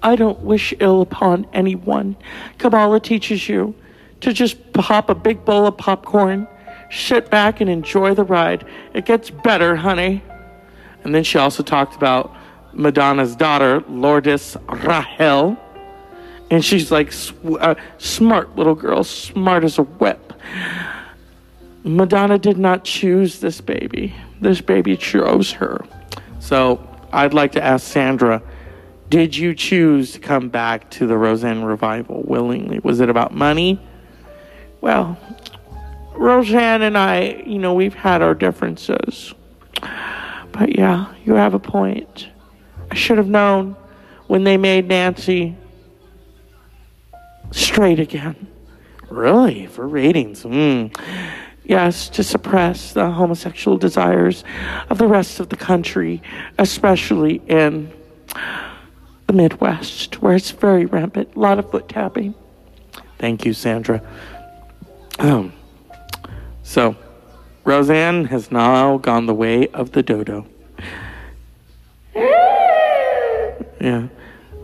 I 0.03 0.15
don't 0.15 0.39
wish 0.42 0.74
ill 0.80 1.01
upon 1.01 1.48
anyone. 1.53 2.15
Kabbalah 2.60 3.00
teaches 3.00 3.50
you 3.50 3.74
to 4.22 4.34
just 4.34 4.74
pop 4.74 5.10
a 5.10 5.15
big 5.15 5.44
bowl 5.46 5.65
of 5.65 5.77
popcorn, 5.77 6.48
sit 6.92 7.32
back 7.32 7.62
and 7.62 7.70
enjoy 7.70 8.13
the 8.13 8.24
ride. 8.24 8.65
It 8.94 9.06
gets 9.06 9.30
better, 9.30 9.75
honey. 9.75 10.22
And 11.03 11.15
then 11.15 11.24
she 11.24 11.38
also 11.38 11.63
talked 11.63 11.96
about 11.96 12.36
Madonna's 12.74 13.36
daughter, 13.36 13.84
Lourdes 13.88 14.58
Rahel. 14.68 15.58
And 16.53 16.63
she's 16.63 16.91
like 16.91 17.12
a 17.45 17.53
uh, 17.55 17.75
smart 17.98 18.55
little 18.55 18.75
girl, 18.75 19.03
smart 19.03 19.63
as 19.63 19.79
a 19.79 19.81
whip. 19.81 20.33
Madonna 21.83 22.38
did 22.38 22.60
not 22.60 22.83
choose 22.83 23.39
this 23.39 23.60
baby. 23.60 24.13
This 24.39 24.62
baby 24.62 24.95
chose 24.95 25.51
her. 25.53 25.83
So 26.39 26.88
I'd 27.12 27.33
like 27.33 27.53
to 27.53 27.63
ask 27.63 27.91
Sandra 27.91 28.39
did 29.10 29.36
you 29.36 29.55
choose 29.55 30.12
to 30.13 30.19
come 30.19 30.50
back 30.50 30.91
to 30.91 31.07
the 31.07 31.17
Roseanne 31.17 31.63
revival 31.63 32.22
willingly? 32.27 32.79
Was 32.83 33.00
it 33.00 33.10
about 33.10 33.33
money? 33.33 33.79
Well, 34.79 35.17
Roseanne 36.13 36.83
and 36.83 36.95
I, 36.95 37.43
you 37.48 37.57
know, 37.57 37.74
we've 37.74 37.95
had 37.95 38.22
our 38.22 38.36
differences. 38.36 39.33
But 40.51 40.77
yeah, 40.77 41.12
you 41.25 41.33
have 41.33 41.55
a 41.55 41.60
point. 41.60 42.27
I 42.91 42.95
should 42.95 43.17
have 43.17 43.27
known 43.27 43.75
when 44.27 44.43
they 44.43 44.57
made 44.57 44.88
Nancy 44.88 45.57
straight 47.53 48.00
again. 48.00 48.48
Really? 49.10 49.67
For 49.67 49.88
ratings? 49.88 50.43
Mm. 50.43 50.95
Yes, 51.63 52.10
to 52.10 52.24
suppress 52.24 52.93
the 52.93 53.10
homosexual 53.10 53.77
desires 53.77 54.43
of 54.89 54.98
the 54.98 55.07
rest 55.07 55.39
of 55.39 55.50
the 55.50 55.55
country, 55.55 56.22
especially 56.57 57.41
in 57.48 57.91
the 59.27 59.33
Midwest, 59.33 60.22
where 60.22 60.36
it's 60.36 60.51
very 60.51 60.86
rampant. 60.86 61.36
A 61.36 61.39
lot 61.39 61.60
of 61.60 61.72
foot 61.72 61.88
tapping. 61.88 62.33
Thank 63.17 63.45
you, 63.45 63.53
Sandra. 63.53 64.01
Um, 65.19 65.53
so, 66.63 66.98
Roseanne 67.63 68.25
has 68.25 68.51
now 68.51 68.98
gone 68.98 69.25
the 69.25 69.33
way 69.33 69.67
of 69.69 69.93
the 69.93 70.03
dodo. 70.03 70.45
Yeah. 73.79 74.07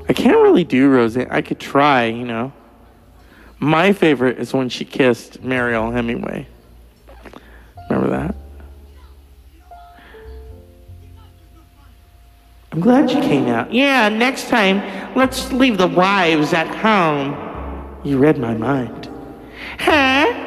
I 0.08 0.14
can't 0.14 0.38
really 0.38 0.64
do 0.64 0.90
Roseanne. 0.90 1.28
I 1.30 1.42
could 1.42 1.60
try, 1.60 2.06
you 2.06 2.26
know. 2.26 2.52
My 3.60 3.92
favorite 3.92 4.40
is 4.40 4.54
when 4.54 4.70
she 4.70 4.86
kissed 4.86 5.44
Mariel 5.44 5.92
Hemingway. 5.92 6.48
Remember 7.90 8.10
that? 8.10 8.36
I'm 12.72 12.80
glad 12.80 13.12
you 13.12 13.20
came 13.20 13.48
out. 13.48 13.74
Yeah, 13.74 14.10
next 14.10 14.48
time, 14.48 15.16
let's 15.16 15.52
leave 15.52 15.78
the 15.78 15.88
wives 15.88 16.54
at 16.54 16.68
home. 16.68 17.36
You 18.04 18.20
read 18.20 18.38
my 18.38 18.54
mind. 18.54 19.10
Huh? 19.80 20.46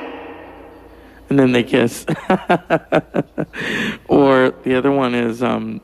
And 1.29 1.39
then 1.39 1.53
they 1.53 1.65
kiss. 1.65 2.07
or 4.07 4.55
the 4.63 4.75
other 4.75 4.93
one 4.93 5.15
is 5.15 5.43
um, 5.43 5.81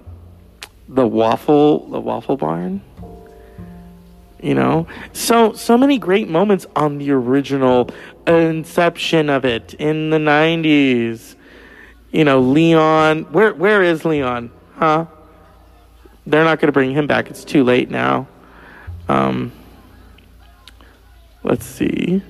the 0.88 1.06
waffle, 1.06 1.90
the 1.90 2.00
waffle 2.00 2.36
barn. 2.36 2.80
You 4.40 4.54
know, 4.54 4.86
so 5.12 5.52
so 5.52 5.76
many 5.76 5.98
great 5.98 6.28
moments 6.28 6.66
on 6.76 6.98
the 6.98 7.10
original 7.10 7.90
inception 8.26 9.30
of 9.30 9.44
it 9.44 9.74
in 9.74 10.10
the 10.10 10.18
'90s. 10.18 11.34
You 12.12 12.24
know, 12.24 12.40
Leon. 12.40 13.24
Where 13.32 13.52
where 13.52 13.82
is 13.82 14.04
Leon? 14.04 14.50
Huh? 14.76 15.06
they're 16.28 16.44
not 16.44 16.60
going 16.60 16.68
to 16.68 16.72
bring 16.72 16.92
him 16.92 17.06
back. 17.06 17.30
It's 17.30 17.42
too 17.42 17.64
late 17.64 17.90
now. 17.90 18.28
Um, 19.08 19.50
let's 21.42 21.64
see. 21.64 22.22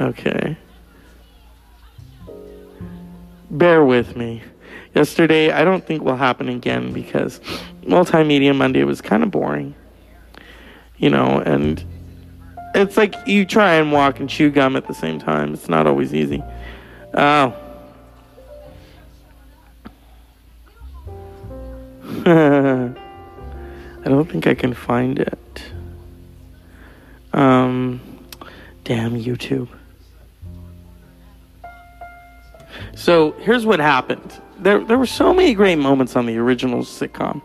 Okay. 0.00 0.56
Bear 3.50 3.84
with 3.84 4.16
me. 4.16 4.42
Yesterday, 4.94 5.50
I 5.50 5.64
don't 5.64 5.84
think 5.84 6.02
will 6.02 6.16
happen 6.16 6.48
again 6.48 6.92
because 6.92 7.40
Multimedia 7.82 8.56
Monday 8.56 8.84
was 8.84 9.00
kind 9.00 9.22
of 9.24 9.30
boring. 9.30 9.74
You 10.98 11.10
know, 11.10 11.40
and 11.44 11.84
it's 12.74 12.96
like 12.96 13.14
you 13.26 13.44
try 13.44 13.74
and 13.74 13.92
walk 13.92 14.20
and 14.20 14.28
chew 14.28 14.50
gum 14.50 14.76
at 14.76 14.86
the 14.86 14.94
same 14.94 15.18
time. 15.18 15.54
It's 15.54 15.68
not 15.68 15.86
always 15.86 16.14
easy. 16.14 16.42
Oh. 17.14 17.54
I 24.04 24.04
don't 24.04 24.30
think 24.30 24.46
I 24.46 24.54
can 24.54 24.74
find 24.74 25.18
it. 25.18 25.62
Um, 27.32 28.00
damn 28.84 29.12
YouTube. 29.12 29.68
So 32.94 33.32
here's 33.40 33.64
what 33.64 33.80
happened. 33.80 34.40
There, 34.58 34.82
there 34.84 34.98
were 34.98 35.06
so 35.06 35.32
many 35.32 35.54
great 35.54 35.76
moments 35.76 36.16
on 36.16 36.26
the 36.26 36.36
original 36.36 36.82
sitcom. 36.82 37.42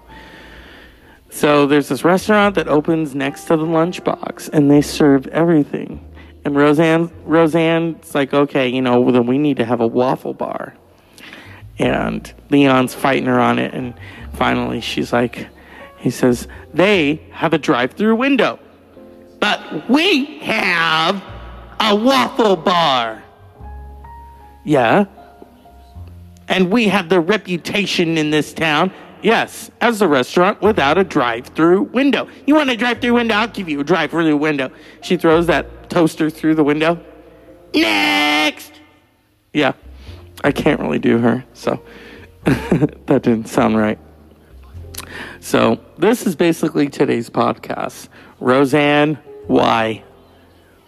So 1.34 1.66
there's 1.66 1.90
this 1.90 2.06
restaurant 2.06 2.54
that 2.56 2.68
opens 2.68 3.16
next 3.16 3.46
to 3.46 3.58
the 3.58 3.66
lunchbox, 3.66 4.50
and 4.54 4.70
they 4.70 4.84
serve 4.84 5.26
everything. 5.28 6.00
And 6.46 6.56
Roseanne, 6.56 7.12
Roseanne's 7.26 8.14
like, 8.14 8.36
okay, 8.36 8.70
you 8.70 8.84
know, 8.84 9.12
then 9.12 9.26
we 9.26 9.40
need 9.40 9.58
to 9.58 9.66
have 9.66 9.82
a 9.82 9.88
waffle 9.88 10.36
bar. 10.36 10.76
And 11.80 12.32
Leon's 12.52 12.94
fighting 12.94 13.26
her 13.26 13.40
on 13.40 13.58
it, 13.58 13.74
and 13.74 13.96
finally 14.34 14.80
she's 14.80 15.12
like, 15.12 15.48
he 15.98 16.12
says, 16.12 16.48
they 16.72 17.20
have 17.32 17.54
a 17.54 17.58
drive-through 17.58 18.16
window, 18.16 18.60
but 19.40 19.90
we 19.90 20.38
have 20.40 21.22
a 21.80 21.96
waffle 21.96 22.58
bar. 22.58 23.24
Yeah. 24.64 25.06
And 26.48 26.72
we 26.72 26.90
have 26.90 27.10
the 27.10 27.20
reputation 27.20 28.20
in 28.20 28.30
this 28.30 28.54
town 28.54 28.92
Yes, 29.24 29.72
as 29.80 30.02
a 30.02 30.08
restaurant 30.08 30.62
without 30.62 30.98
a 30.98 31.04
drive 31.06 31.48
through 31.48 31.84
window. 31.84 32.28
You 32.46 32.56
want 32.56 32.70
a 32.70 32.76
drive 32.76 33.00
through 33.00 33.14
window? 33.14 33.36
I'll 33.36 33.48
give 33.48 33.70
you 33.70 33.80
a 33.80 33.84
drive 33.84 34.12
through 34.12 34.36
window. 34.36 34.70
She 35.02 35.16
throws 35.16 35.48
that 35.48 35.90
toaster 35.90 36.30
through 36.30 36.56
the 36.56 36.64
window. 36.64 37.00
Next! 37.74 38.82
Yeah, 39.54 39.74
I 40.44 40.52
can't 40.52 40.82
really 40.82 41.00
do 41.00 41.20
her, 41.20 41.46
so 41.54 41.82
that 42.44 43.22
didn't 43.24 43.48
sound 43.48 43.78
right. 43.78 43.98
So, 45.40 45.80
this 45.98 46.28
is 46.28 46.36
basically 46.36 46.90
today's 46.90 47.30
podcast. 47.30 48.10
Roseanne, 48.42 49.16
why? 49.48 50.04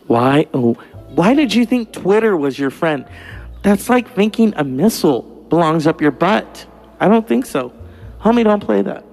Why? 0.08 0.48
Oh, 0.54 0.74
why 1.10 1.36
did 1.36 1.54
you 1.54 1.66
think 1.66 1.94
Twitter 1.94 2.36
was 2.36 2.60
your 2.60 2.70
friend? 2.70 3.06
That's 3.62 3.88
like 3.90 4.12
thinking 4.12 4.54
a 4.58 4.66
missile 4.66 5.22
belongs 5.50 5.88
up 5.88 6.02
your 6.02 6.12
butt. 6.12 6.66
I 7.00 7.08
don't 7.08 7.28
think 7.28 7.46
so. 7.46 7.72
Homie, 8.26 8.44
don't 8.44 8.60
play 8.60 8.82
that. 8.82 9.06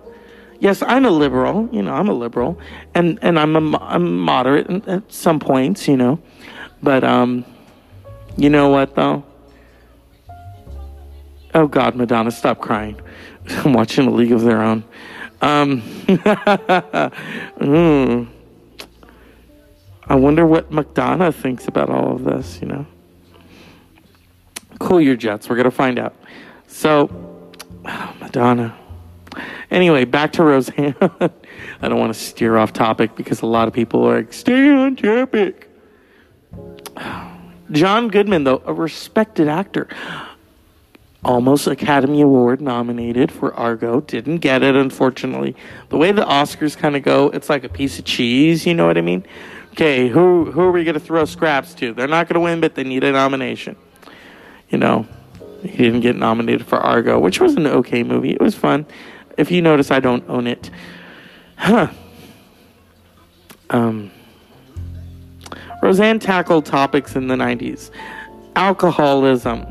Yes, 0.59 0.81
I'm 0.81 1.05
a 1.05 1.11
liberal. 1.11 1.68
You 1.70 1.83
know, 1.83 1.92
I'm 1.92 2.09
a 2.09 2.14
liberal, 2.14 2.59
and 2.94 3.18
and 3.20 3.38
I'm 3.38 3.75
a 3.75 3.79
I'm 3.79 4.16
moderate 4.16 4.88
at 4.88 5.12
some 5.12 5.38
points. 5.38 5.87
You 5.87 5.98
know, 5.98 6.18
but 6.83 7.05
um, 7.05 7.44
you 8.38 8.48
know 8.48 8.70
what 8.70 8.94
though? 8.94 9.22
Oh 11.55 11.66
God, 11.66 11.94
Madonna, 11.94 12.31
stop 12.31 12.62
crying. 12.62 12.98
I'm 13.48 13.75
watching 13.75 14.07
A 14.07 14.11
League 14.11 14.33
of 14.33 14.40
Their 14.40 14.62
Own. 14.62 14.83
Um, 15.42 15.83
mm. 16.07 18.29
I 20.07 20.14
wonder 20.14 20.46
what 20.46 20.72
Madonna 20.72 21.33
thinks 21.33 21.68
about 21.68 21.90
all 21.90 22.14
of 22.14 22.25
this. 22.25 22.61
You 22.62 22.68
know, 22.68 22.87
cool 24.79 25.03
your 25.03 25.16
jets. 25.16 25.51
We're 25.51 25.57
gonna 25.57 25.70
find 25.70 25.98
out. 25.98 26.14
So, 26.66 27.11
oh, 27.85 28.16
Madonna. 28.20 28.79
Anyway, 29.72 30.04
back 30.04 30.32
to 30.35 30.44
Roseanne. 30.44 30.94
I 31.00 31.88
don't 31.88 31.98
want 31.98 32.12
to 32.12 32.20
steer 32.20 32.58
off 32.58 32.74
topic 32.74 33.16
because 33.16 33.40
a 33.40 33.46
lot 33.46 33.68
of 33.68 33.74
people 33.74 34.06
are 34.06 34.16
like, 34.18 34.35
stay 34.35 34.70
on 34.70 34.96
topic. 34.96 35.70
John 37.70 38.08
Goodman, 38.08 38.44
though, 38.44 38.62
a 38.66 38.74
respected 38.74 39.48
actor, 39.48 39.88
almost 41.24 41.66
Academy 41.66 42.20
Award 42.20 42.61
nominated 42.61 43.32
for 43.32 43.54
Argo, 43.54 44.02
didn't 44.02 44.38
get 44.38 44.62
it, 44.62 44.76
unfortunately. 44.76 45.56
The 45.88 45.96
way 45.96 46.12
the 46.12 46.26
Oscars 46.26 46.76
kind 46.76 46.94
of 46.94 47.02
go, 47.02 47.30
it's 47.30 47.48
like 47.48 47.64
a 47.64 47.70
piece 47.70 47.98
of 47.98 48.04
cheese, 48.04 48.66
you 48.66 48.74
know 48.74 48.87
what 48.87 48.98
I 48.98 49.00
mean? 49.00 49.24
Okay, 49.72 50.08
who, 50.08 50.52
who 50.52 50.61
are 50.61 50.70
we 50.70 50.85
going 50.85 50.94
to 50.94 51.00
throw 51.00 51.24
scraps 51.24 51.72
to? 51.76 51.94
They're 51.94 52.06
not 52.06 52.28
going 52.28 52.35
to 52.35 52.40
win, 52.40 52.61
but 52.61 52.74
they 52.74 52.85
need 52.85 53.04
a 53.04 53.12
nomination. 53.12 53.76
You 54.68 54.76
know, 54.76 55.06
he 55.62 55.78
didn't 55.78 56.00
get 56.00 56.14
nominated 56.14 56.66
for 56.66 56.76
Argo, 56.76 57.18
which 57.18 57.40
was 57.40 57.54
an 57.54 57.66
okay 57.66 58.02
movie. 58.02 58.32
It 58.32 58.40
was 58.42 58.54
fun. 58.54 58.85
If 59.38 59.51
you 59.51 59.62
notice, 59.62 59.90
I 59.90 60.01
don't 60.01 60.29
own 60.29 60.47
it. 60.47 60.71
Huh. 61.57 61.88
Um, 63.71 64.11
Roseanne 65.83 66.18
tackled 66.18 66.66
topics 66.66 67.16
in 67.16 67.29
the 67.29 67.35
90s 67.35 67.90
alcoholism, 68.55 69.66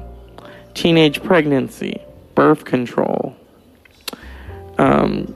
teenage 0.74 1.22
pregnancy, 1.22 2.02
birth 2.34 2.66
control, 2.66 3.36
um, 4.80 5.36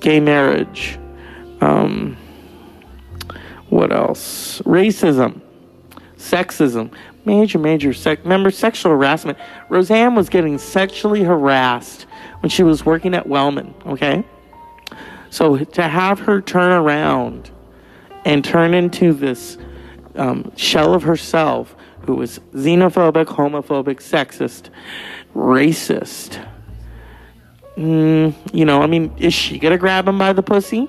gay 0.00 0.20
marriage, 0.20 0.98
um, 1.60 2.16
what 3.68 3.92
else? 3.92 4.60
Racism, 4.62 5.40
sexism, 6.16 6.90
major, 7.24 7.58
major. 7.58 7.92
Remember 8.22 8.50
sexual 8.50 8.92
harassment? 8.92 9.38
Roseanne 9.68 10.14
was 10.14 10.28
getting 10.28 10.56
sexually 10.58 11.22
harassed 11.22 12.06
when 12.40 12.50
she 12.50 12.62
was 12.62 12.84
working 12.84 13.14
at 13.14 13.26
Wellman, 13.26 13.74
okay? 13.86 14.24
So 15.30 15.58
to 15.58 15.82
have 15.82 16.20
her 16.20 16.40
turn 16.40 16.72
around 16.72 17.50
and 18.24 18.44
turn 18.44 18.74
into 18.74 19.12
this 19.12 19.58
um, 20.16 20.52
shell 20.56 20.94
of 20.94 21.02
herself 21.02 21.74
who 22.02 22.14
was 22.14 22.38
xenophobic, 22.54 23.26
homophobic, 23.26 23.96
sexist, 23.96 24.70
racist. 25.34 26.44
Mm, 27.76 28.34
you 28.52 28.64
know, 28.64 28.82
I 28.82 28.86
mean, 28.86 29.14
is 29.18 29.34
she 29.34 29.58
going 29.58 29.72
to 29.72 29.78
grab 29.78 30.08
him 30.08 30.18
by 30.18 30.32
the 30.32 30.42
pussy? 30.42 30.88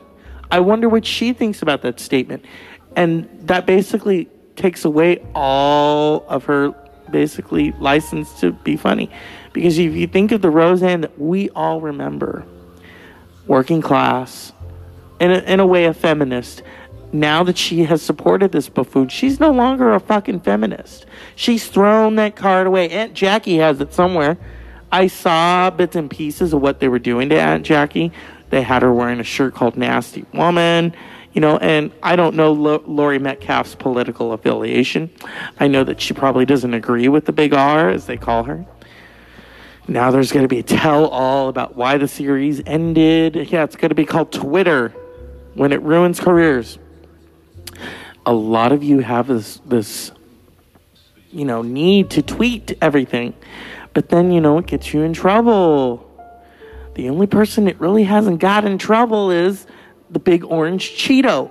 I 0.49 0.59
wonder 0.61 0.89
what 0.89 1.05
she 1.05 1.33
thinks 1.33 1.61
about 1.61 1.81
that 1.83 1.99
statement. 1.99 2.45
And 2.95 3.29
that 3.41 3.65
basically 3.65 4.29
takes 4.55 4.85
away 4.85 5.23
all 5.35 6.25
of 6.27 6.45
her 6.45 6.73
basically 7.11 7.71
license 7.73 8.39
to 8.39 8.51
be 8.51 8.75
funny. 8.75 9.11
Because 9.53 9.77
if 9.79 9.93
you 9.93 10.07
think 10.07 10.31
of 10.31 10.41
the 10.41 10.49
Roseanne 10.49 11.01
that 11.01 11.19
we 11.19 11.49
all 11.51 11.81
remember, 11.81 12.45
working 13.47 13.81
class, 13.81 14.53
in 15.19 15.31
a, 15.31 15.39
in 15.39 15.59
a 15.59 15.65
way 15.65 15.85
a 15.85 15.93
feminist, 15.93 16.61
now 17.11 17.43
that 17.43 17.57
she 17.57 17.85
has 17.85 18.01
supported 18.01 18.51
this 18.51 18.69
buffoon, 18.69 19.09
she's 19.09 19.39
no 19.39 19.51
longer 19.51 19.93
a 19.93 19.99
fucking 19.99 20.41
feminist. 20.41 21.05
She's 21.35 21.67
thrown 21.67 22.15
that 22.15 22.35
card 22.35 22.67
away. 22.67 22.89
Aunt 22.89 23.13
Jackie 23.13 23.57
has 23.57 23.81
it 23.81 23.93
somewhere. 23.93 24.37
I 24.91 25.07
saw 25.07 25.69
bits 25.69 25.95
and 25.95 26.09
pieces 26.09 26.53
of 26.53 26.61
what 26.61 26.79
they 26.79 26.87
were 26.87 26.99
doing 26.99 27.29
to 27.29 27.39
Aunt 27.39 27.65
Jackie. 27.65 28.11
They 28.49 28.61
had 28.61 28.81
her 28.81 28.93
wearing 28.93 29.19
a 29.19 29.23
shirt 29.23 29.53
called 29.53 29.77
Nasty 29.77 30.25
Woman, 30.33 30.93
you 31.33 31.41
know, 31.41 31.57
and 31.57 31.91
I 32.01 32.15
don't 32.15 32.35
know 32.35 32.53
L- 32.53 32.83
Laurie 32.85 33.19
Metcalf's 33.19 33.75
political 33.75 34.33
affiliation. 34.33 35.11
I 35.59 35.67
know 35.67 35.83
that 35.83 36.01
she 36.01 36.13
probably 36.13 36.45
doesn't 36.45 36.73
agree 36.73 37.07
with 37.07 37.25
the 37.25 37.31
big 37.31 37.53
R, 37.53 37.89
as 37.89 38.07
they 38.07 38.17
call 38.17 38.43
her. 38.43 38.65
Now 39.89 40.11
there's 40.11 40.31
going 40.31 40.43
to 40.43 40.47
be 40.47 40.59
a 40.59 40.63
tell 40.63 41.07
all 41.07 41.49
about 41.49 41.75
why 41.75 41.97
the 41.97 42.07
series 42.07 42.61
ended. 42.67 43.35
Yeah, 43.49 43.63
it's 43.63 43.75
going 43.75 43.89
to 43.89 43.95
be 43.95 44.05
called 44.05 44.31
Twitter 44.31 44.89
when 45.55 45.71
it 45.71 45.81
ruins 45.81 46.19
careers. 46.19 46.77
A 48.23 48.31
lot 48.31 48.71
of 48.71 48.83
you 48.83 48.99
have 48.99 49.25
this 49.25 49.59
this 49.65 50.11
you 51.31 51.43
know 51.43 51.63
need 51.63 52.11
to 52.11 52.21
tweet 52.21 52.77
everything. 52.83 53.33
But 53.95 54.09
then, 54.09 54.31
you 54.31 54.41
know, 54.41 54.59
it 54.59 54.67
gets 54.67 54.93
you 54.93 55.01
in 55.01 55.13
trouble. 55.13 56.05
The 56.93 57.09
only 57.09 57.25
person 57.25 57.67
it 57.67 57.79
really 57.79 58.03
hasn't 58.03 58.39
got 58.39 58.65
in 58.65 58.77
trouble 58.77 59.31
is 59.31 59.65
the 60.11 60.19
big 60.19 60.45
orange 60.45 60.91
Cheeto. 60.91 61.49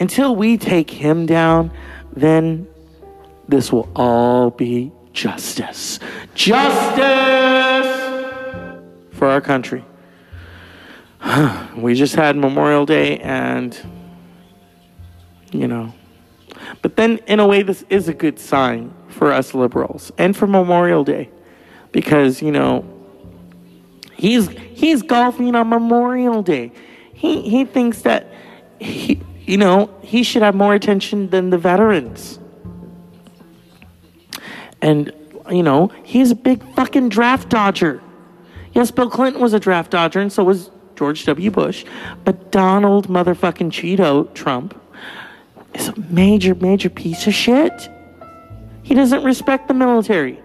Until 0.00 0.34
we 0.34 0.56
take 0.56 0.90
him 0.90 1.26
down, 1.26 1.70
then 2.12 2.66
this 3.46 3.70
will 3.70 3.90
all 3.94 4.50
be 4.50 4.90
justice. 5.16 5.98
Justice 6.34 7.00
for 9.12 9.26
our 9.26 9.40
country. 9.40 9.84
we 11.76 11.94
just 11.94 12.14
had 12.14 12.36
Memorial 12.36 12.86
Day 12.86 13.18
and, 13.18 13.76
you 15.50 15.66
know. 15.66 15.92
But 16.82 16.96
then, 16.96 17.18
in 17.26 17.40
a 17.40 17.46
way, 17.46 17.62
this 17.62 17.84
is 17.88 18.08
a 18.08 18.14
good 18.14 18.38
sign 18.38 18.92
for 19.08 19.32
us 19.32 19.54
liberals 19.54 20.12
and 20.18 20.36
for 20.36 20.46
Memorial 20.46 21.02
Day 21.02 21.30
because, 21.92 22.42
you 22.42 22.52
know, 22.52 22.84
he's, 24.12 24.48
he's 24.48 25.02
golfing 25.02 25.54
on 25.54 25.70
Memorial 25.70 26.42
Day. 26.42 26.72
He, 27.14 27.48
he 27.48 27.64
thinks 27.64 28.02
that, 28.02 28.30
he, 28.78 29.22
you 29.46 29.56
know, 29.56 29.90
he 30.02 30.22
should 30.22 30.42
have 30.42 30.54
more 30.54 30.74
attention 30.74 31.30
than 31.30 31.48
the 31.48 31.58
veterans. 31.58 32.38
And, 34.82 35.12
you 35.50 35.62
know, 35.62 35.88
he's 36.04 36.30
a 36.30 36.34
big 36.34 36.62
fucking 36.74 37.08
draft 37.08 37.48
dodger. 37.48 38.02
Yes, 38.72 38.90
Bill 38.90 39.08
Clinton 39.08 39.40
was 39.40 39.54
a 39.54 39.60
draft 39.60 39.90
dodger, 39.90 40.20
and 40.20 40.32
so 40.32 40.44
was 40.44 40.70
George 40.96 41.24
W. 41.24 41.50
Bush. 41.50 41.84
But 42.24 42.50
Donald 42.52 43.08
motherfucking 43.08 43.70
Cheeto 43.70 44.32
Trump 44.34 44.78
is 45.74 45.88
a 45.88 45.98
major, 46.10 46.54
major 46.54 46.90
piece 46.90 47.26
of 47.26 47.34
shit. 47.34 47.90
He 48.82 48.94
doesn't 48.94 49.24
respect 49.24 49.68
the 49.68 49.74
military. 49.74 50.38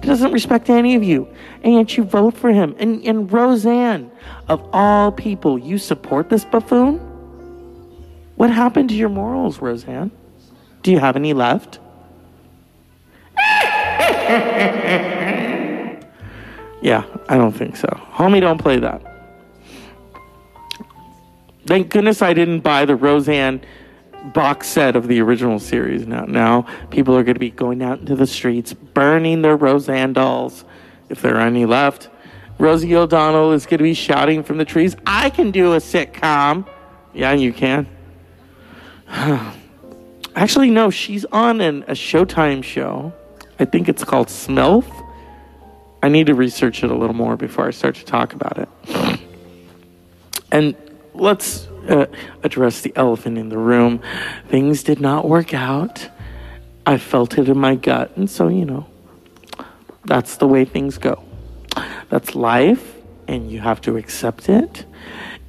He 0.00 0.08
doesn't 0.08 0.32
respect 0.32 0.68
any 0.68 0.94
of 0.94 1.04
you. 1.04 1.28
And 1.62 1.74
yet 1.74 1.96
you 1.96 2.04
vote 2.04 2.36
for 2.36 2.50
him. 2.50 2.74
And, 2.78 3.04
and 3.04 3.32
Roseanne, 3.32 4.10
of 4.48 4.68
all 4.72 5.12
people, 5.12 5.58
you 5.58 5.78
support 5.78 6.28
this 6.28 6.44
buffoon? 6.44 6.98
What 8.34 8.50
happened 8.50 8.88
to 8.88 8.96
your 8.96 9.08
morals, 9.08 9.60
Roseanne? 9.60 10.10
Do 10.82 10.90
you 10.90 10.98
have 10.98 11.14
any 11.14 11.32
left? 11.32 11.78
yeah, 16.82 17.04
I 17.28 17.36
don't 17.36 17.52
think 17.52 17.76
so. 17.76 17.88
Homie, 18.12 18.40
don't 18.40 18.58
play 18.58 18.78
that. 18.78 19.02
Thank 21.66 21.90
goodness 21.90 22.22
I 22.22 22.32
didn't 22.32 22.60
buy 22.60 22.86
the 22.86 22.96
Roseanne 22.96 23.60
box 24.32 24.68
set 24.68 24.96
of 24.96 25.08
the 25.08 25.20
original 25.20 25.58
series. 25.58 26.06
Now, 26.06 26.24
now 26.24 26.66
people 26.90 27.16
are 27.16 27.22
going 27.22 27.34
to 27.34 27.40
be 27.40 27.50
going 27.50 27.82
out 27.82 28.00
into 28.00 28.16
the 28.16 28.26
streets, 28.26 28.72
burning 28.72 29.42
their 29.42 29.56
Roseanne 29.56 30.12
dolls, 30.12 30.64
if 31.08 31.20
there 31.20 31.36
are 31.36 31.40
any 31.40 31.66
left. 31.66 32.08
Rosie 32.58 32.94
O'Donnell 32.94 33.52
is 33.52 33.66
going 33.66 33.78
to 33.78 33.84
be 33.84 33.94
shouting 33.94 34.42
from 34.42 34.58
the 34.58 34.64
trees, 34.64 34.94
"I 35.06 35.30
can 35.30 35.50
do 35.50 35.74
a 35.74 35.78
sitcom." 35.78 36.66
Yeah, 37.12 37.32
you 37.32 37.52
can. 37.52 37.86
Actually, 40.34 40.70
no, 40.70 40.88
she's 40.88 41.26
on 41.26 41.60
an, 41.60 41.82
a 41.82 41.92
Showtime 41.92 42.64
show. 42.64 43.12
I 43.58 43.64
think 43.64 43.88
it's 43.88 44.04
called 44.04 44.28
Smilf. 44.28 44.86
I 46.02 46.08
need 46.08 46.26
to 46.26 46.34
research 46.34 46.82
it 46.82 46.90
a 46.90 46.94
little 46.94 47.14
more 47.14 47.36
before 47.36 47.68
I 47.68 47.70
start 47.70 47.94
to 47.96 48.04
talk 48.04 48.32
about 48.32 48.58
it. 48.58 48.68
And 50.50 50.74
let's 51.14 51.66
uh, 51.88 52.06
address 52.42 52.80
the 52.80 52.92
elephant 52.96 53.38
in 53.38 53.48
the 53.48 53.58
room. 53.58 54.00
Things 54.48 54.82
did 54.82 55.00
not 55.00 55.28
work 55.28 55.54
out. 55.54 56.08
I 56.84 56.98
felt 56.98 57.38
it 57.38 57.48
in 57.48 57.58
my 57.58 57.76
gut. 57.76 58.16
And 58.16 58.28
so, 58.28 58.48
you 58.48 58.64
know, 58.64 58.86
that's 60.04 60.36
the 60.36 60.48
way 60.48 60.64
things 60.64 60.98
go. 60.98 61.22
That's 62.08 62.34
life, 62.34 62.96
and 63.28 63.50
you 63.50 63.60
have 63.60 63.80
to 63.82 63.96
accept 63.96 64.48
it. 64.48 64.84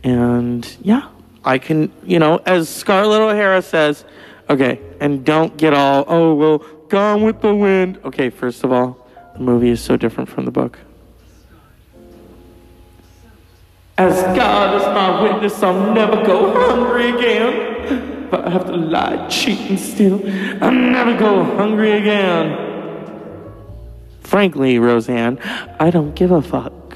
And 0.04 0.78
yeah, 0.82 1.10
I 1.44 1.58
can, 1.58 1.92
you 2.04 2.20
know, 2.20 2.38
as 2.46 2.70
Scarlett 2.70 3.22
O'Hara 3.22 3.62
says, 3.62 4.06
okay, 4.50 4.80
and 5.00 5.26
don't 5.26 5.58
get 5.58 5.74
all, 5.74 6.06
oh, 6.08 6.36
well, 6.36 6.66
gone 6.94 7.24
with 7.24 7.42
the 7.42 7.56
wind. 7.56 8.00
Okay, 8.06 8.30
first 8.30 8.64
of 8.64 8.72
all, 8.72 9.08
the 9.34 9.40
movie 9.40 9.70
is 9.70 9.82
so 9.82 9.98
different 9.98 10.30
from 10.30 10.46
the 10.46 10.52
book. 10.52 10.78
As 13.98 14.22
God 14.38 14.80
is 14.80 14.86
my 14.86 15.24
witness, 15.24 15.64
I'll 15.64 15.92
never 15.92 16.24
go 16.24 16.54
hungry 16.54 17.10
again. 17.10 18.28
But 18.30 18.46
I 18.46 18.52
have 18.52 18.66
to 18.68 18.78
lie, 18.78 19.28
cheat, 19.28 19.60
and 19.72 19.80
steal. 19.80 20.22
I'll 20.64 20.72
never 20.72 21.18
go 21.18 21.44
hungry 21.44 21.94
again. 21.94 22.46
Frankly, 24.22 24.78
Roseanne, 24.78 25.40
I 25.80 25.90
don't 25.90 26.14
give 26.16 26.30
a 26.30 26.44
fuck. 26.44 26.96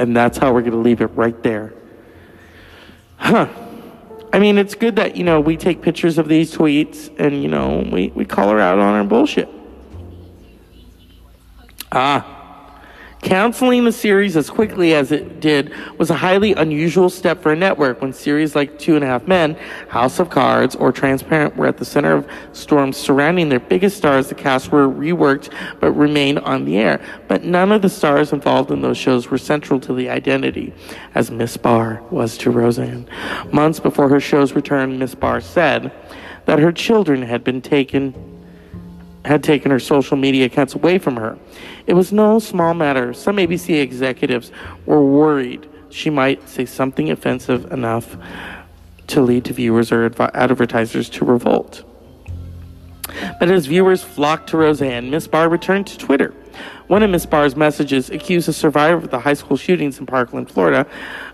And 0.00 0.16
that's 0.16 0.36
how 0.36 0.52
we're 0.52 0.62
going 0.62 0.72
to 0.72 0.78
leave 0.78 1.00
it 1.00 1.12
right 1.14 1.40
there. 1.44 1.72
Huh. 3.18 3.48
I 4.36 4.38
mean, 4.38 4.58
it's 4.58 4.74
good 4.74 4.96
that, 4.96 5.16
you 5.16 5.24
know, 5.24 5.40
we 5.40 5.56
take 5.56 5.80
pictures 5.80 6.18
of 6.18 6.28
these 6.28 6.54
tweets 6.54 7.10
and, 7.18 7.42
you 7.42 7.48
know, 7.48 7.88
we, 7.90 8.08
we 8.08 8.26
call 8.26 8.50
her 8.50 8.60
out 8.60 8.78
on 8.78 9.02
her 9.02 9.08
bullshit. 9.08 9.48
Ah. 11.90 12.35
Canceling 13.26 13.82
the 13.82 13.90
series 13.90 14.36
as 14.36 14.48
quickly 14.48 14.94
as 14.94 15.10
it 15.10 15.40
did 15.40 15.72
was 15.98 16.10
a 16.10 16.14
highly 16.14 16.52
unusual 16.52 17.10
step 17.10 17.42
for 17.42 17.50
a 17.50 17.56
network 17.56 18.00
when 18.00 18.12
series 18.12 18.54
like 18.54 18.78
Two 18.78 18.94
and 18.94 19.02
a 19.02 19.08
Half 19.08 19.26
Men, 19.26 19.54
House 19.88 20.20
of 20.20 20.30
Cards, 20.30 20.76
or 20.76 20.92
Transparent 20.92 21.56
were 21.56 21.66
at 21.66 21.76
the 21.76 21.84
center 21.84 22.12
of 22.12 22.30
storms 22.52 22.96
surrounding 22.96 23.48
their 23.48 23.58
biggest 23.58 23.96
stars. 23.96 24.28
The 24.28 24.36
cast 24.36 24.70
were 24.70 24.88
reworked 24.88 25.52
but 25.80 25.90
remained 25.90 26.38
on 26.38 26.66
the 26.66 26.76
air. 26.76 27.00
But 27.26 27.42
none 27.42 27.72
of 27.72 27.82
the 27.82 27.88
stars 27.88 28.32
involved 28.32 28.70
in 28.70 28.80
those 28.80 28.96
shows 28.96 29.28
were 29.28 29.38
central 29.38 29.80
to 29.80 29.92
the 29.92 30.08
identity, 30.08 30.72
as 31.16 31.32
Miss 31.32 31.56
Barr 31.56 32.00
was 32.12 32.38
to 32.38 32.52
Roseanne. 32.52 33.08
Months 33.50 33.80
before 33.80 34.08
her 34.08 34.20
show's 34.20 34.52
return, 34.52 35.00
Miss 35.00 35.16
Barr 35.16 35.40
said 35.40 35.90
that 36.44 36.60
her 36.60 36.70
children 36.70 37.22
had 37.22 37.42
been 37.42 37.60
taken 37.60 38.35
had 39.26 39.42
taken 39.42 39.70
her 39.70 39.80
social 39.80 40.16
media 40.16 40.46
accounts 40.46 40.74
away 40.74 40.98
from 40.98 41.16
her. 41.16 41.36
It 41.86 41.94
was 41.94 42.12
no 42.12 42.38
small 42.38 42.74
matter. 42.74 43.12
Some 43.12 43.36
ABC 43.36 43.80
executives 43.80 44.52
were 44.86 45.04
worried 45.04 45.68
she 45.90 46.10
might 46.10 46.46
say 46.48 46.66
something 46.66 47.10
offensive 47.10 47.72
enough 47.72 48.16
to 49.08 49.20
lead 49.22 49.44
to 49.46 49.52
viewers 49.52 49.92
or 49.92 50.04
adv- 50.04 50.30
advertisers 50.34 51.08
to 51.10 51.24
revolt. 51.24 51.82
But 53.38 53.50
as 53.50 53.66
viewers 53.66 54.02
flocked 54.02 54.50
to 54.50 54.56
Roseanne, 54.56 55.10
Miss 55.10 55.26
Barr 55.26 55.48
returned 55.48 55.86
to 55.86 55.98
Twitter. 55.98 56.34
One 56.88 57.02
of 57.02 57.10
Miss 57.10 57.24
Barr's 57.24 57.56
messages 57.56 58.10
accused 58.10 58.48
a 58.48 58.52
survivor 58.52 58.96
of 58.96 59.10
the 59.10 59.20
high 59.20 59.34
school 59.34 59.56
shootings 59.56 59.98
in 59.98 60.06
Parkland, 60.06 60.50
Florida, 60.50 60.86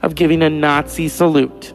of 0.03 0.15
giving 0.15 0.43
a 0.43 0.51
Nazi 0.51 1.09
salute. 1.09 1.73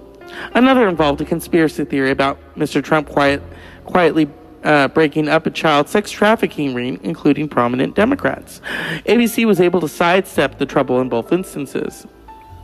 Another 0.53 0.87
involved 0.87 1.19
a 1.21 1.25
conspiracy 1.25 1.83
theory 1.83 2.11
about 2.11 2.37
Mr. 2.55 2.83
Trump 2.83 3.09
quiet, 3.09 3.41
quietly 3.85 4.29
uh, 4.67 4.89
breaking 4.89 5.29
up 5.29 5.45
a 5.45 5.49
child 5.49 5.87
sex 5.87 6.11
trafficking 6.11 6.75
ring, 6.75 6.99
including 7.01 7.47
prominent 7.47 7.95
Democrats. 7.95 8.59
ABC 9.05 9.45
was 9.45 9.61
able 9.61 9.79
to 9.79 9.87
sidestep 9.87 10.57
the 10.57 10.65
trouble 10.65 10.99
in 10.99 11.07
both 11.07 11.31
instances. 11.31 12.05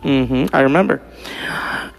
Mm-hmm, 0.04 0.54
I 0.54 0.62
remember. 0.62 1.02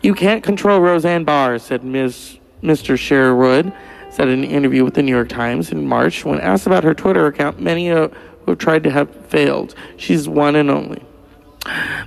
You 0.02 0.14
can't 0.14 0.44
control 0.44 0.80
Roseanne 0.80 1.24
Barr, 1.24 1.58
said 1.58 1.82
Ms. 1.82 2.38
Mr. 2.62 2.98
Sherwood, 2.98 3.72
said 4.10 4.28
in 4.28 4.44
an 4.44 4.50
interview 4.50 4.84
with 4.84 4.92
the 4.92 5.02
New 5.02 5.14
York 5.14 5.30
Times 5.30 5.72
in 5.72 5.86
March. 5.86 6.22
When 6.22 6.38
asked 6.38 6.66
about 6.66 6.84
her 6.84 6.92
Twitter 6.92 7.26
account, 7.26 7.58
many 7.58 7.90
uh, 7.90 8.08
who 8.08 8.52
have 8.52 8.58
tried 8.58 8.84
to 8.84 8.90
have 8.90 9.10
failed. 9.28 9.74
She's 9.96 10.28
one 10.28 10.54
and 10.54 10.70
only. 10.70 11.02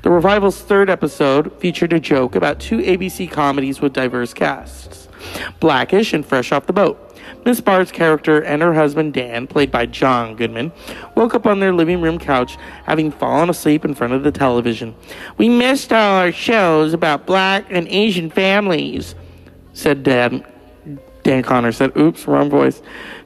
The 0.04 0.12
revival's 0.12 0.62
third 0.62 0.88
episode 0.88 1.52
featured 1.60 1.94
a 1.94 2.00
joke 2.00 2.36
about 2.36 2.60
two 2.60 2.78
ABC 2.78 3.32
comedies 3.32 3.82
with 3.82 3.94
diverse 3.94 4.36
casts 4.36 5.10
Blackish 5.60 6.14
and 6.14 6.24
Fresh 6.24 6.52
Off 6.52 6.68
the 6.68 6.74
Boat. 6.74 7.07
Miss 7.48 7.62
Barr's 7.62 7.94
character 7.94 8.44
and 8.44 8.62
her 8.62 8.74
husband 8.74 9.14
Dan, 9.14 9.48
played 9.48 9.72
by 9.72 9.86
John 9.86 10.36
Goodman, 10.36 10.74
woke 11.16 11.34
up 11.34 11.46
on 11.46 11.62
their 11.62 11.74
living 11.74 12.02
room 12.02 12.20
couch 12.20 12.58
having 12.84 13.10
fallen 13.10 13.50
asleep 13.50 13.86
in 13.86 13.94
front 13.94 14.12
of 14.12 14.24
the 14.24 14.34
television. 14.34 14.94
We 15.38 15.48
missed 15.48 15.94
all 15.94 16.18
our 16.20 16.34
shows 16.34 16.94
about 16.94 17.26
black 17.26 17.66
and 17.70 17.88
Asian 17.88 18.30
families, 18.30 19.16
said 19.72 20.04
Dan. 20.04 20.46
Dan 21.24 21.42
Connor 21.42 21.72
said, 21.72 21.96
Oops, 21.96 22.28
wrong 22.28 22.50
voice. 22.50 22.82